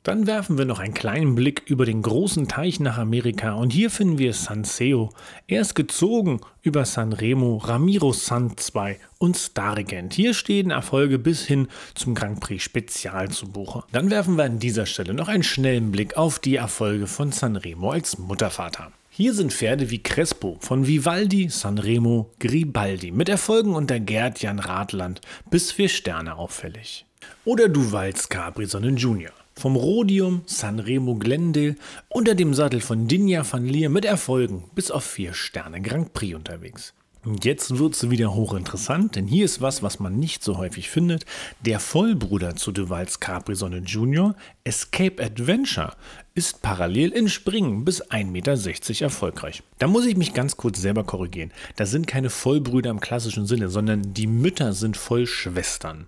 Dann 0.05 0.27
werfen 0.27 0.59
wir 0.59 0.65
noch 0.65 0.77
einen 0.77 0.93
kleinen 0.93 1.33
Blick 1.33 1.63
über 1.65 1.83
den 1.83 2.03
großen 2.03 2.47
Teich 2.47 2.79
nach 2.79 2.99
Amerika 2.99 3.53
und 3.53 3.73
hier 3.73 3.89
finden 3.89 4.19
wir 4.19 4.33
Sanseo. 4.33 5.09
Er 5.47 5.61
ist 5.61 5.73
gezogen 5.73 6.41
über 6.61 6.85
Sanremo, 6.85 7.57
Ramiro 7.57 8.13
San 8.13 8.55
2 8.55 8.99
und 9.17 9.35
Starregent. 9.35 10.13
Hier 10.13 10.35
stehen 10.35 10.69
Erfolge 10.69 11.17
bis 11.17 11.47
hin 11.47 11.69
zum 11.95 12.13
Grand 12.13 12.39
Prix 12.39 12.63
Spezial 12.63 13.31
zu 13.31 13.47
Buche. 13.47 13.83
Dann 13.93 14.11
werfen 14.11 14.37
wir 14.37 14.43
an 14.43 14.59
dieser 14.59 14.85
Stelle 14.85 15.15
noch 15.15 15.27
einen 15.27 15.41
schnellen 15.41 15.91
Blick 15.91 16.15
auf 16.17 16.37
die 16.37 16.57
Erfolge 16.57 17.07
von 17.07 17.31
Sanremo 17.31 17.89
als 17.89 18.19
Muttervater. 18.19 18.91
Hier 19.09 19.33
sind 19.33 19.53
Pferde 19.53 19.89
wie 19.89 20.03
Crespo 20.03 20.57
von 20.59 20.85
Vivaldi, 20.85 21.49
Sanremo, 21.49 22.29
Gribaldi 22.39 23.09
mit 23.09 23.27
Erfolgen 23.27 23.73
unter 23.73 23.99
Gerd 23.99 24.39
Jan 24.39 24.59
Radland 24.59 25.21
bis 25.49 25.71
vier 25.71 25.89
Sterne 25.89 26.35
auffällig. 26.35 27.07
Oder 27.43 27.69
Duvals 27.69 28.29
Capri-Sonnen 28.29 28.97
Junior 28.97 29.33
vom 29.57 29.75
Rhodium 29.75 30.41
Sanremo 30.45 31.15
Glendale 31.15 31.75
unter 32.09 32.35
dem 32.35 32.53
Sattel 32.53 32.81
von 32.81 33.07
Dinja 33.07 33.45
van 33.49 33.65
Leer 33.65 33.89
mit 33.89 34.05
Erfolgen 34.05 34.63
bis 34.75 34.91
auf 34.91 35.03
vier 35.03 35.33
Sterne 35.33 35.81
Grand 35.81 36.13
Prix 36.13 36.35
unterwegs. 36.35 36.93
Und 37.25 37.43
jetzt 37.43 37.79
wird 37.79 37.95
es 37.95 38.11
wieder 38.11 38.35
hochinteressant, 38.35 39.15
denn 39.15 39.25
hier 39.25 39.45
ist 39.45 39.59
was, 39.59 39.81
was 39.81 39.99
man 39.99 40.19
nicht 40.19 40.43
so 40.43 40.57
häufig 40.57 40.91
findet. 40.91 41.25
Der 41.61 41.79
Vollbruder 41.79 42.55
zu 42.55 42.71
Duvals 42.71 43.19
Capri-Sonne 43.19 43.79
Junior, 43.79 44.35
Escape 44.63 45.23
Adventure, 45.23 45.93
ist 46.35 46.61
parallel 46.61 47.09
in 47.09 47.27
Springen 47.27 47.83
bis 47.83 48.03
1,60 48.03 48.25
Meter 48.25 49.03
erfolgreich. 49.05 49.63
Da 49.79 49.87
muss 49.87 50.05
ich 50.05 50.17
mich 50.17 50.35
ganz 50.35 50.55
kurz 50.55 50.79
selber 50.79 51.03
korrigieren. 51.03 51.51
Das 51.77 51.89
sind 51.89 52.05
keine 52.05 52.29
Vollbrüder 52.29 52.91
im 52.91 52.99
klassischen 52.99 53.47
Sinne, 53.47 53.69
sondern 53.69 54.13
die 54.13 54.27
Mütter 54.27 54.73
sind 54.73 54.95
Vollschwestern. 54.95 56.05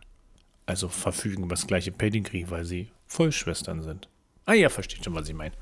Also 0.67 0.87
verfügen 0.87 1.43
über 1.43 1.55
das 1.55 1.65
gleiche 1.65 1.91
Pedigree, 1.91 2.45
weil 2.49 2.65
sie 2.65 2.89
Vollschwestern 3.07 3.81
sind. 3.81 4.09
Ah 4.45 4.53
ja, 4.53 4.69
versteht 4.69 5.03
schon, 5.03 5.15
was 5.15 5.27
ich 5.27 5.35
meine. 5.35 5.53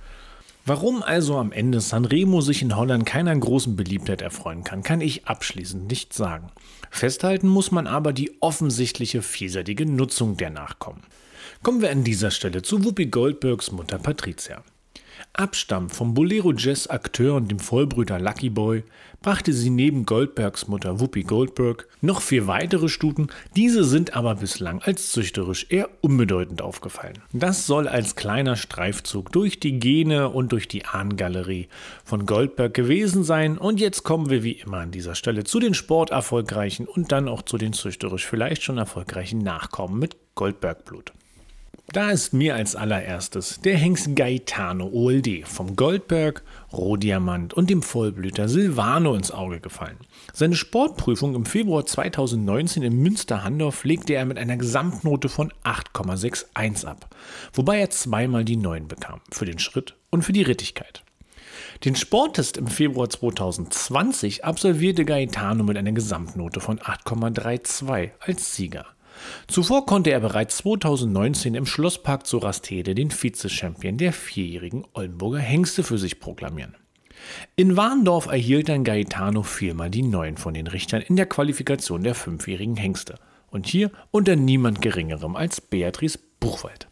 Warum 0.67 1.03
also 1.03 1.37
am 1.37 1.51
Ende 1.51 1.79
Sanremo 1.79 2.41
sich 2.41 2.63
in 2.63 2.75
Holland 2.75 3.05
keiner 3.05 3.35
großen 3.35 3.75
Beliebtheit 3.75 4.23
erfreuen 4.23 4.63
kann, 4.63 4.81
kann 4.81 4.99
ich 4.99 5.27
abschließend 5.27 5.87
nicht 5.87 6.13
sagen. 6.13 6.51
Festhalten 6.89 7.47
muss 7.47 7.69
man 7.69 7.85
aber 7.85 8.13
die 8.13 8.41
offensichtliche 8.41 9.21
vielseitige 9.21 9.85
Nutzung 9.85 10.37
der 10.37 10.49
Nachkommen. 10.49 11.03
Kommen 11.61 11.81
wir 11.81 11.91
an 11.91 12.03
dieser 12.03 12.31
Stelle 12.31 12.63
zu 12.63 12.83
Whoopi 12.83 13.07
Goldbergs 13.07 13.71
Mutter 13.71 13.99
Patricia. 13.99 14.63
Abstammt 15.37 15.93
vom 15.93 16.13
Bolero 16.13 16.53
Jazz 16.53 16.87
Akteur 16.87 17.35
und 17.35 17.51
dem 17.51 17.59
Vollbrüder 17.59 18.19
Lucky 18.19 18.49
Boy, 18.49 18.83
brachte 19.21 19.51
sie 19.51 19.69
neben 19.69 20.05
Goldbergs 20.05 20.69
Mutter 20.69 21.01
Whoopi 21.01 21.23
Goldberg 21.23 21.87
noch 21.99 22.21
vier 22.21 22.47
weitere 22.47 22.87
Stuten, 22.87 23.27
diese 23.55 23.83
sind 23.83 24.15
aber 24.15 24.35
bislang 24.35 24.81
als 24.81 25.11
züchterisch 25.11 25.65
eher 25.69 25.89
unbedeutend 26.01 26.61
aufgefallen. 26.61 27.19
Das 27.33 27.65
soll 27.65 27.89
als 27.89 28.15
kleiner 28.15 28.55
Streifzug 28.55 29.31
durch 29.33 29.59
die 29.59 29.79
Gene 29.79 30.29
und 30.29 30.53
durch 30.53 30.69
die 30.69 30.85
Ahnengalerie 30.85 31.67
von 32.05 32.25
Goldberg 32.25 32.73
gewesen 32.73 33.25
sein 33.25 33.57
und 33.57 33.81
jetzt 33.81 34.03
kommen 34.03 34.29
wir 34.29 34.43
wie 34.43 34.53
immer 34.53 34.77
an 34.77 34.91
dieser 34.91 35.15
Stelle 35.15 35.43
zu 35.43 35.59
den 35.59 35.73
sporterfolgreichen 35.73 36.87
und 36.87 37.11
dann 37.11 37.27
auch 37.27 37.41
zu 37.41 37.57
den 37.57 37.73
züchterisch 37.73 38.25
vielleicht 38.25 38.63
schon 38.63 38.77
erfolgreichen 38.77 39.39
Nachkommen 39.39 39.99
mit 39.99 40.15
Goldbergblut. 40.35 41.11
Da 41.95 42.11
ist 42.11 42.33
mir 42.33 42.55
als 42.55 42.75
allererstes 42.75 43.61
der 43.61 43.77
Hengst 43.77 44.15
Gaetano 44.15 44.89
OLD 44.91 45.47
vom 45.47 45.75
Goldberg, 45.75 46.43
Rohdiamant 46.73 47.53
und 47.53 47.69
dem 47.69 47.81
Vollblüter 47.81 48.49
Silvano 48.49 49.15
ins 49.15 49.31
Auge 49.31 49.61
gefallen. 49.61 49.97
Seine 50.33 50.55
Sportprüfung 50.55 51.35
im 51.35 51.45
Februar 51.45 51.85
2019 51.85 52.83
in 52.83 52.97
Münster-Handorf 53.01 53.83
legte 53.85 54.13
er 54.13 54.25
mit 54.25 54.37
einer 54.37 54.57
Gesamtnote 54.57 55.29
von 55.29 55.53
8,61 55.63 56.85
ab, 56.85 57.15
wobei 57.53 57.79
er 57.79 57.89
zweimal 57.89 58.43
die 58.43 58.57
9 58.57 58.87
bekam, 58.87 59.21
für 59.31 59.45
den 59.45 59.59
Schritt 59.59 59.95
und 60.09 60.23
für 60.23 60.33
die 60.33 60.43
Rittigkeit. 60.43 61.03
Den 61.83 61.95
Sporttest 61.95 62.57
im 62.57 62.67
Februar 62.67 63.09
2020 63.09 64.43
absolvierte 64.43 65.05
Gaetano 65.05 65.63
mit 65.63 65.77
einer 65.77 65.91
Gesamtnote 65.91 66.59
von 66.59 66.79
8,32 66.79 68.11
als 68.19 68.55
Sieger. 68.55 68.85
Zuvor 69.47 69.85
konnte 69.85 70.11
er 70.11 70.19
bereits 70.19 70.57
2019 70.57 71.55
im 71.55 71.65
Schlosspark 71.65 72.25
zu 72.25 72.37
Rastede 72.37 72.95
den 72.95 73.11
Vize-Champion 73.11 73.97
der 73.97 74.13
vierjährigen 74.13 74.85
Oldenburger 74.93 75.39
Hengste 75.39 75.83
für 75.83 75.97
sich 75.97 76.19
proklamieren. 76.19 76.75
In 77.55 77.77
Warndorf 77.77 78.27
erhielt 78.27 78.69
dann 78.69 78.83
Gaetano 78.83 79.43
viermal 79.43 79.89
die 79.89 80.03
Neun 80.03 80.37
von 80.37 80.53
den 80.53 80.67
Richtern 80.67 81.01
in 81.01 81.15
der 81.15 81.25
Qualifikation 81.25 82.03
der 82.03 82.15
fünfjährigen 82.15 82.75
Hengste. 82.75 83.15
Und 83.49 83.67
hier 83.67 83.91
unter 84.11 84.35
niemand 84.35 84.81
Geringerem 84.81 85.35
als 85.35 85.61
Beatrice 85.61 86.19
Buchwald. 86.39 86.87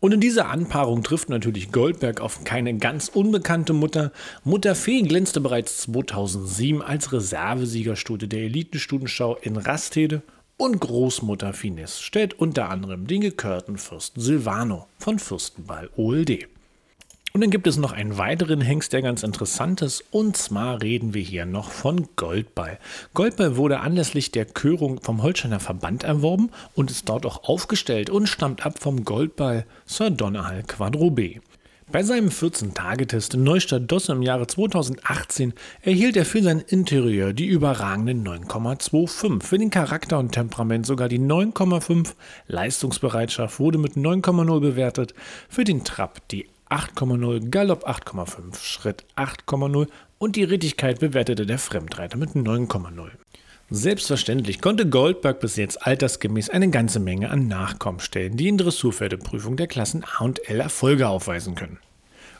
Und 0.00 0.14
in 0.14 0.20
dieser 0.20 0.48
Anpaarung 0.48 1.02
trifft 1.02 1.28
natürlich 1.28 1.72
Goldberg 1.72 2.20
auf 2.20 2.44
keine 2.44 2.76
ganz 2.78 3.08
unbekannte 3.08 3.72
Mutter. 3.72 4.12
Mutter 4.44 4.76
Fee 4.76 5.02
glänzte 5.02 5.40
bereits 5.40 5.78
2007 5.78 6.82
als 6.82 7.12
Reservesiegerstute 7.12 8.28
der 8.28 8.42
Elitenstudenschau 8.42 9.36
in 9.36 9.56
Rastede 9.56 10.22
und 10.58 10.80
Großmutter 10.80 11.54
Finesse 11.54 12.02
stellt 12.02 12.34
unter 12.34 12.68
anderem 12.68 13.06
den 13.06 13.22
gekörten 13.22 13.78
Fürsten 13.78 14.20
Silvano 14.20 14.86
von 14.98 15.18
Fürstenball 15.18 15.88
OLD. 15.96 16.48
Und 17.32 17.42
dann 17.42 17.50
gibt 17.50 17.66
es 17.66 17.76
noch 17.76 17.92
einen 17.92 18.18
weiteren 18.18 18.60
Hengst, 18.60 18.92
der 18.92 19.00
ganz 19.00 19.22
interessant 19.22 19.80
ist. 19.80 20.02
Und 20.10 20.36
zwar 20.36 20.82
reden 20.82 21.14
wir 21.14 21.22
hier 21.22 21.46
noch 21.46 21.70
von 21.70 22.08
Goldball. 22.16 22.78
Goldball 23.14 23.56
wurde 23.56 23.80
anlässlich 23.80 24.32
der 24.32 24.44
Körung 24.44 25.00
vom 25.02 25.22
Holsteiner 25.22 25.60
Verband 25.60 26.02
erworben 26.02 26.50
und 26.74 26.90
ist 26.90 27.08
dort 27.08 27.26
auch 27.26 27.44
aufgestellt 27.44 28.10
und 28.10 28.26
stammt 28.26 28.66
ab 28.66 28.80
vom 28.80 29.04
Goldball 29.04 29.66
Sir 29.86 30.10
Donnerhall 30.10 30.64
Quadro 30.64 31.10
B. 31.10 31.38
Bei 31.90 32.02
seinem 32.02 32.28
14-Tage-Test 32.28 33.32
in 33.32 33.44
Neustadt-Dosse 33.44 34.12
im 34.12 34.20
Jahre 34.20 34.46
2018 34.46 35.54
erhielt 35.80 36.18
er 36.18 36.26
für 36.26 36.42
sein 36.42 36.60
Interieur 36.60 37.32
die 37.32 37.46
überragenden 37.46 38.26
9,25, 38.26 39.42
für 39.42 39.56
den 39.56 39.70
Charakter 39.70 40.18
und 40.18 40.32
Temperament 40.32 40.84
sogar 40.84 41.08
die 41.08 41.18
9,5, 41.18 42.12
Leistungsbereitschaft 42.46 43.58
wurde 43.58 43.78
mit 43.78 43.94
9,0 43.94 44.60
bewertet, 44.60 45.14
für 45.48 45.64
den 45.64 45.82
Trab 45.82 46.28
die 46.28 46.46
8,0, 46.68 47.48
Galopp 47.48 47.88
8,5, 47.88 48.62
Schritt 48.62 49.06
8,0 49.16 49.88
und 50.18 50.36
die 50.36 50.44
Rittigkeit 50.44 51.00
bewertete 51.00 51.46
der 51.46 51.58
Fremdreiter 51.58 52.18
mit 52.18 52.30
9,0. 52.30 53.12
Selbstverständlich 53.70 54.62
konnte 54.62 54.88
Goldberg 54.88 55.40
bis 55.40 55.56
jetzt 55.56 55.86
altersgemäß 55.86 56.48
eine 56.48 56.70
ganze 56.70 57.00
Menge 57.00 57.30
an 57.30 57.48
Nachkommen 57.48 58.00
stellen, 58.00 58.38
die 58.38 58.48
in 58.48 58.56
Dressurpferdeprüfung 58.56 59.58
der 59.58 59.66
Klassen 59.66 60.04
A 60.16 60.24
und 60.24 60.48
L 60.48 60.60
Erfolge 60.60 61.06
aufweisen 61.06 61.54
können. 61.54 61.78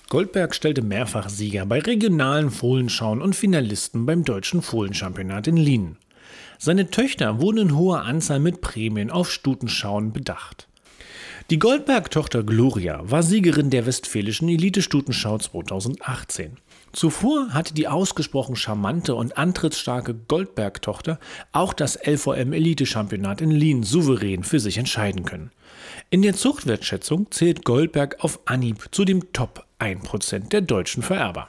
Goldberg 0.08 0.54
stellte 0.54 0.80
mehrfach 0.80 1.28
Sieger 1.28 1.66
bei 1.66 1.80
regionalen 1.80 2.50
Fohlenschauen 2.50 3.20
und 3.20 3.36
Finalisten 3.36 4.06
beim 4.06 4.24
deutschen 4.24 4.62
Fohlenchampionat 4.62 5.48
in 5.48 5.58
Lienen. 5.58 5.98
Seine 6.56 6.90
Töchter 6.90 7.42
wurden 7.42 7.58
in 7.58 7.76
hoher 7.76 8.06
Anzahl 8.06 8.40
mit 8.40 8.62
Prämien 8.62 9.10
auf 9.10 9.30
Stutenschauen 9.30 10.14
bedacht. 10.14 10.66
Die 11.50 11.58
Goldberg-Tochter 11.58 12.42
Gloria 12.42 13.02
war 13.04 13.22
Siegerin 13.22 13.68
der 13.68 13.84
Westfälischen 13.84 14.48
Elite-Stutenschau 14.48 15.36
2018. 15.36 16.56
Zuvor 16.98 17.50
hatte 17.50 17.74
die 17.74 17.86
ausgesprochen 17.86 18.56
charmante 18.56 19.14
und 19.14 19.38
antrittsstarke 19.38 20.14
Goldberg-Tochter 20.14 21.20
auch 21.52 21.72
das 21.72 21.96
LVM 22.04 22.52
Elite-Championat 22.52 23.40
in 23.40 23.52
Lien 23.52 23.84
souverän 23.84 24.42
für 24.42 24.58
sich 24.58 24.78
entscheiden 24.78 25.24
können. 25.24 25.52
In 26.10 26.22
der 26.22 26.34
Zuchtwertschätzung 26.34 27.30
zählt 27.30 27.64
Goldberg 27.64 28.16
auf 28.24 28.40
Anhieb 28.46 28.88
zu 28.90 29.04
dem 29.04 29.32
Top 29.32 29.64
1% 29.78 30.48
der 30.48 30.60
deutschen 30.60 31.04
Vererber. 31.04 31.46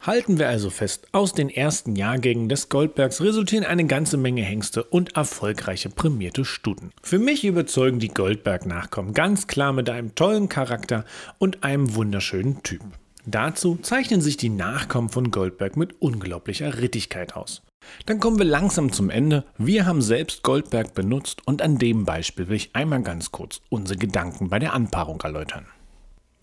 Halten 0.00 0.38
wir 0.38 0.48
also 0.48 0.70
fest, 0.70 1.06
aus 1.12 1.34
den 1.34 1.50
ersten 1.50 1.94
Jahrgängen 1.94 2.48
des 2.48 2.70
Goldbergs 2.70 3.20
resultieren 3.20 3.66
eine 3.66 3.84
ganze 3.84 4.16
Menge 4.16 4.40
Hengste 4.40 4.84
und 4.84 5.16
erfolgreiche 5.16 5.90
prämierte 5.90 6.46
Stuten. 6.46 6.92
Für 7.02 7.18
mich 7.18 7.44
überzeugen 7.44 7.98
die 7.98 8.08
Goldberg-Nachkommen 8.08 9.12
ganz 9.12 9.48
klar 9.48 9.74
mit 9.74 9.90
einem 9.90 10.14
tollen 10.14 10.48
Charakter 10.48 11.04
und 11.36 11.62
einem 11.62 11.94
wunderschönen 11.94 12.62
Typ. 12.62 12.80
Dazu 13.28 13.76
zeichnen 13.82 14.20
sich 14.20 14.36
die 14.36 14.48
Nachkommen 14.48 15.08
von 15.08 15.32
Goldberg 15.32 15.76
mit 15.76 16.00
unglaublicher 16.00 16.78
Rittigkeit 16.78 17.34
aus. 17.34 17.62
Dann 18.06 18.20
kommen 18.20 18.38
wir 18.38 18.44
langsam 18.44 18.92
zum 18.92 19.10
Ende. 19.10 19.44
Wir 19.58 19.84
haben 19.84 20.00
selbst 20.00 20.44
Goldberg 20.44 20.94
benutzt 20.94 21.44
und 21.44 21.60
an 21.60 21.78
dem 21.78 22.04
Beispiel 22.04 22.46
will 22.48 22.56
ich 22.56 22.74
einmal 22.74 23.02
ganz 23.02 23.32
kurz 23.32 23.60
unsere 23.68 23.98
Gedanken 23.98 24.48
bei 24.48 24.60
der 24.60 24.74
Anpaarung 24.74 25.20
erläutern. 25.20 25.66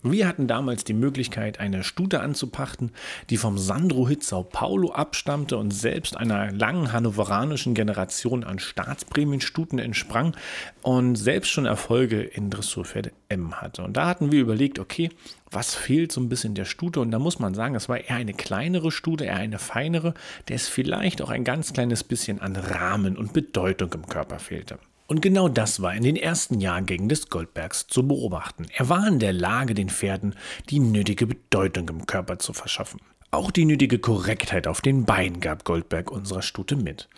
Wir 0.06 0.28
hatten 0.28 0.46
damals 0.46 0.84
die 0.84 0.92
Möglichkeit, 0.92 1.60
eine 1.60 1.82
Stute 1.82 2.20
anzupachten, 2.20 2.92
die 3.30 3.38
vom 3.38 3.56
Sandro-Hit 3.56 4.22
Sao 4.22 4.42
Paulo 4.42 4.92
abstammte 4.92 5.56
und 5.56 5.70
selbst 5.70 6.18
einer 6.18 6.52
langen 6.52 6.92
hannoveranischen 6.92 7.72
Generation 7.72 8.44
an 8.44 8.58
Staatsprämienstuten 8.58 9.78
entsprang 9.78 10.36
und 10.82 11.16
selbst 11.16 11.50
schon 11.50 11.64
Erfolge 11.64 12.20
in 12.20 12.50
Dressurpferde 12.50 13.12
M 13.30 13.62
hatte. 13.62 13.82
Und 13.82 13.96
da 13.96 14.06
hatten 14.06 14.30
wir 14.30 14.42
überlegt, 14.42 14.78
okay, 14.78 15.08
was 15.50 15.74
fehlt 15.74 16.12
so 16.12 16.20
ein 16.20 16.28
bisschen 16.28 16.54
der 16.54 16.66
Stute? 16.66 17.00
Und 17.00 17.10
da 17.10 17.18
muss 17.18 17.38
man 17.38 17.54
sagen, 17.54 17.74
es 17.74 17.88
war 17.88 17.96
eher 17.96 18.16
eine 18.16 18.34
kleinere 18.34 18.92
Stute, 18.92 19.24
eher 19.24 19.36
eine 19.36 19.58
feinere, 19.58 20.12
der 20.48 20.56
es 20.56 20.68
vielleicht 20.68 21.22
auch 21.22 21.30
ein 21.30 21.44
ganz 21.44 21.72
kleines 21.72 22.04
bisschen 22.04 22.42
an 22.42 22.56
Rahmen 22.56 23.16
und 23.16 23.32
Bedeutung 23.32 23.90
im 23.94 24.06
Körper 24.06 24.38
fehlte. 24.38 24.78
Und 25.06 25.20
genau 25.20 25.48
das 25.48 25.82
war 25.82 25.94
in 25.94 26.02
den 26.02 26.16
ersten 26.16 26.60
Jahrgängen 26.60 27.08
des 27.08 27.28
Goldbergs 27.28 27.86
zu 27.86 28.08
beobachten. 28.08 28.66
Er 28.74 28.88
war 28.88 29.06
in 29.06 29.18
der 29.18 29.34
Lage, 29.34 29.74
den 29.74 29.90
Pferden 29.90 30.34
die 30.70 30.78
nötige 30.78 31.26
Bedeutung 31.26 31.88
im 31.90 32.06
Körper 32.06 32.38
zu 32.38 32.54
verschaffen. 32.54 33.00
Auch 33.34 33.50
die 33.50 33.64
nötige 33.64 33.98
Korrektheit 33.98 34.68
auf 34.68 34.80
den 34.80 35.06
Beinen 35.06 35.40
gab 35.40 35.64
Goldberg 35.64 36.12
unserer 36.12 36.40
Stute 36.40 36.76
mit. 36.76 37.08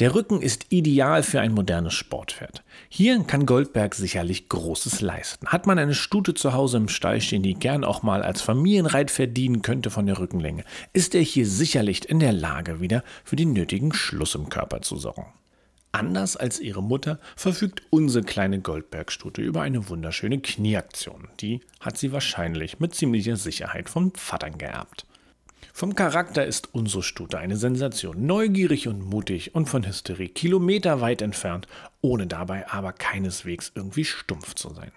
Der 0.00 0.14
Rücken 0.14 0.42
ist 0.42 0.66
ideal 0.68 1.22
für 1.22 1.40
ein 1.40 1.54
modernes 1.54 1.94
Sportpferd. 1.94 2.62
Hier 2.90 3.18
kann 3.24 3.46
Goldberg 3.46 3.94
sicherlich 3.94 4.50
Großes 4.50 5.00
leisten. 5.00 5.46
Hat 5.46 5.66
man 5.66 5.78
eine 5.78 5.94
Stute 5.94 6.34
zu 6.34 6.52
Hause 6.52 6.76
im 6.76 6.88
Stall 6.88 7.22
stehen, 7.22 7.42
die 7.42 7.54
gern 7.54 7.84
auch 7.84 8.02
mal 8.02 8.22
als 8.22 8.42
Familienreit 8.42 9.10
verdienen 9.10 9.62
könnte 9.62 9.88
von 9.90 10.04
der 10.04 10.18
Rückenlänge, 10.18 10.64
ist 10.92 11.14
er 11.14 11.22
hier 11.22 11.46
sicherlich 11.46 12.06
in 12.06 12.20
der 12.20 12.34
Lage, 12.34 12.82
wieder 12.82 13.02
für 13.24 13.36
den 13.36 13.54
nötigen 13.54 13.94
Schluss 13.94 14.34
im 14.34 14.50
Körper 14.50 14.82
zu 14.82 14.98
sorgen. 14.98 15.32
Anders 15.92 16.38
als 16.38 16.58
ihre 16.58 16.82
Mutter 16.82 17.18
verfügt 17.36 17.82
unsere 17.90 18.24
kleine 18.24 18.60
Goldbergstute 18.60 19.42
über 19.42 19.60
eine 19.60 19.90
wunderschöne 19.90 20.40
Knieaktion. 20.40 21.28
Die 21.40 21.60
hat 21.80 21.98
sie 21.98 22.12
wahrscheinlich 22.12 22.80
mit 22.80 22.94
ziemlicher 22.94 23.36
Sicherheit 23.36 23.90
vom 23.90 24.14
Vatern 24.14 24.56
geerbt. 24.56 25.04
Vom 25.74 25.94
Charakter 25.94 26.46
ist 26.46 26.70
unsere 26.72 27.02
Stute 27.02 27.38
eine 27.38 27.56
Sensation, 27.56 28.26
neugierig 28.26 28.88
und 28.88 29.04
mutig 29.04 29.54
und 29.54 29.68
von 29.68 29.86
Hysterie 29.86 30.28
kilometerweit 30.28 31.20
entfernt, 31.20 31.66
ohne 32.00 32.26
dabei 32.26 32.68
aber 32.68 32.92
keineswegs 32.92 33.72
irgendwie 33.74 34.04
stumpf 34.04 34.54
zu 34.54 34.72
sein. 34.72 34.92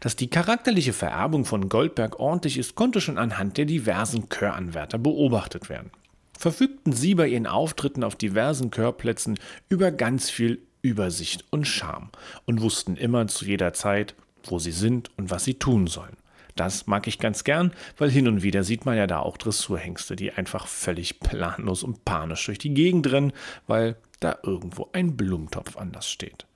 Dass 0.00 0.14
die 0.14 0.28
charakterliche 0.28 0.92
Vererbung 0.92 1.46
von 1.46 1.70
Goldberg 1.70 2.20
ordentlich 2.20 2.58
ist, 2.58 2.74
konnte 2.74 3.00
schon 3.00 3.18
anhand 3.18 3.56
der 3.56 3.64
diversen 3.64 4.28
Chöranwärter 4.28 4.98
beobachtet 4.98 5.70
werden 5.70 5.90
verfügten 6.38 6.92
sie 6.92 7.14
bei 7.14 7.28
ihren 7.28 7.46
Auftritten 7.46 8.04
auf 8.04 8.16
diversen 8.16 8.70
Chörplätzen 8.70 9.38
über 9.68 9.90
ganz 9.90 10.30
viel 10.30 10.60
Übersicht 10.82 11.44
und 11.50 11.66
Charme 11.66 12.10
und 12.44 12.60
wussten 12.60 12.96
immer 12.96 13.26
zu 13.26 13.44
jeder 13.46 13.72
Zeit, 13.72 14.14
wo 14.44 14.58
sie 14.58 14.72
sind 14.72 15.10
und 15.16 15.30
was 15.30 15.44
sie 15.44 15.54
tun 15.54 15.86
sollen. 15.86 16.16
Das 16.56 16.86
mag 16.86 17.08
ich 17.08 17.18
ganz 17.18 17.42
gern, 17.42 17.72
weil 17.98 18.10
hin 18.10 18.28
und 18.28 18.42
wieder 18.42 18.62
sieht 18.62 18.86
man 18.86 18.96
ja 18.96 19.06
da 19.06 19.18
auch 19.18 19.36
Dressurhengste, 19.36 20.14
die 20.14 20.32
einfach 20.32 20.68
völlig 20.68 21.18
planlos 21.18 21.82
und 21.82 22.04
panisch 22.04 22.46
durch 22.46 22.58
die 22.58 22.74
Gegend 22.74 23.10
rennen, 23.10 23.32
weil 23.66 23.96
da 24.20 24.38
irgendwo 24.42 24.88
ein 24.92 25.16
Blumentopf 25.16 25.76
anders 25.76 26.08
steht. 26.08 26.46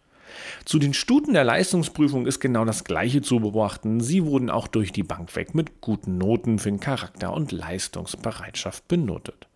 Zu 0.64 0.78
den 0.78 0.94
Stuten 0.94 1.32
der 1.32 1.42
Leistungsprüfung 1.42 2.26
ist 2.26 2.38
genau 2.38 2.64
das 2.64 2.84
gleiche 2.84 3.22
zu 3.22 3.40
beobachten. 3.40 4.00
Sie 4.00 4.24
wurden 4.24 4.50
auch 4.50 4.68
durch 4.68 4.92
die 4.92 5.02
Bank 5.02 5.34
weg 5.34 5.54
mit 5.54 5.80
guten 5.80 6.18
Noten 6.18 6.58
für 6.58 6.70
den 6.70 6.80
Charakter 6.80 7.32
und 7.32 7.50
Leistungsbereitschaft 7.50 8.86
benotet. 8.86 9.48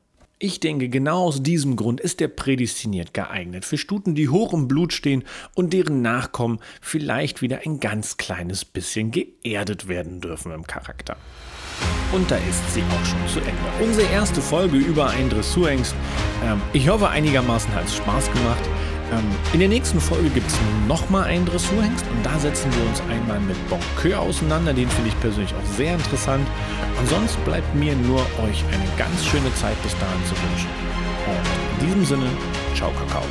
Ich 0.44 0.58
denke, 0.58 0.88
genau 0.88 1.26
aus 1.26 1.40
diesem 1.40 1.76
Grund 1.76 2.00
ist 2.00 2.20
er 2.20 2.26
prädestiniert 2.26 3.14
geeignet 3.14 3.64
für 3.64 3.78
Stuten, 3.78 4.16
die 4.16 4.28
hoch 4.28 4.52
im 4.52 4.66
Blut 4.66 4.92
stehen 4.92 5.22
und 5.54 5.72
deren 5.72 6.02
Nachkommen 6.02 6.58
vielleicht 6.80 7.42
wieder 7.42 7.60
ein 7.64 7.78
ganz 7.78 8.16
kleines 8.16 8.64
bisschen 8.64 9.12
geerdet 9.12 9.86
werden 9.86 10.20
dürfen 10.20 10.50
im 10.50 10.66
Charakter. 10.66 11.16
Und 12.10 12.28
da 12.28 12.38
ist 12.38 12.74
sie 12.74 12.82
auch 12.82 13.06
schon 13.06 13.28
zu 13.28 13.38
Ende. 13.38 13.84
Unsere 13.84 14.08
erste 14.08 14.40
Folge 14.40 14.78
über 14.78 15.10
einen 15.10 15.30
Dressurhengst. 15.30 15.94
Ähm, 16.44 16.60
ich 16.72 16.88
hoffe, 16.88 17.08
einigermaßen 17.08 17.72
hat 17.72 17.84
es 17.84 17.94
Spaß 17.94 18.32
gemacht. 18.32 18.68
In 19.52 19.60
der 19.60 19.68
nächsten 19.68 20.00
Folge 20.00 20.30
gibt 20.30 20.46
es 20.48 20.56
nochmal 20.88 21.24
einen 21.24 21.44
Dressurhengst 21.44 22.04
und 22.06 22.24
da 22.24 22.38
setzen 22.38 22.70
wir 22.74 22.88
uns 22.88 23.00
einmal 23.10 23.40
mit 23.40 23.56
Bonqueur 23.68 24.20
auseinander. 24.20 24.72
Den 24.72 24.88
finde 24.88 25.10
ich 25.10 25.20
persönlich 25.20 25.52
auch 25.54 25.76
sehr 25.76 25.94
interessant. 25.94 26.46
Und 26.98 27.08
sonst 27.08 27.42
bleibt 27.44 27.74
mir 27.74 27.94
nur 27.94 28.20
euch 28.20 28.64
eine 28.72 28.84
ganz 28.96 29.24
schöne 29.24 29.52
Zeit 29.54 29.80
bis 29.82 29.92
dahin 29.98 30.24
zu 30.24 30.34
wünschen. 30.42 30.68
Und 31.26 31.80
in 31.80 31.86
diesem 31.86 32.04
Sinne, 32.04 32.26
ciao 32.74 32.90
Kakao. 32.92 33.24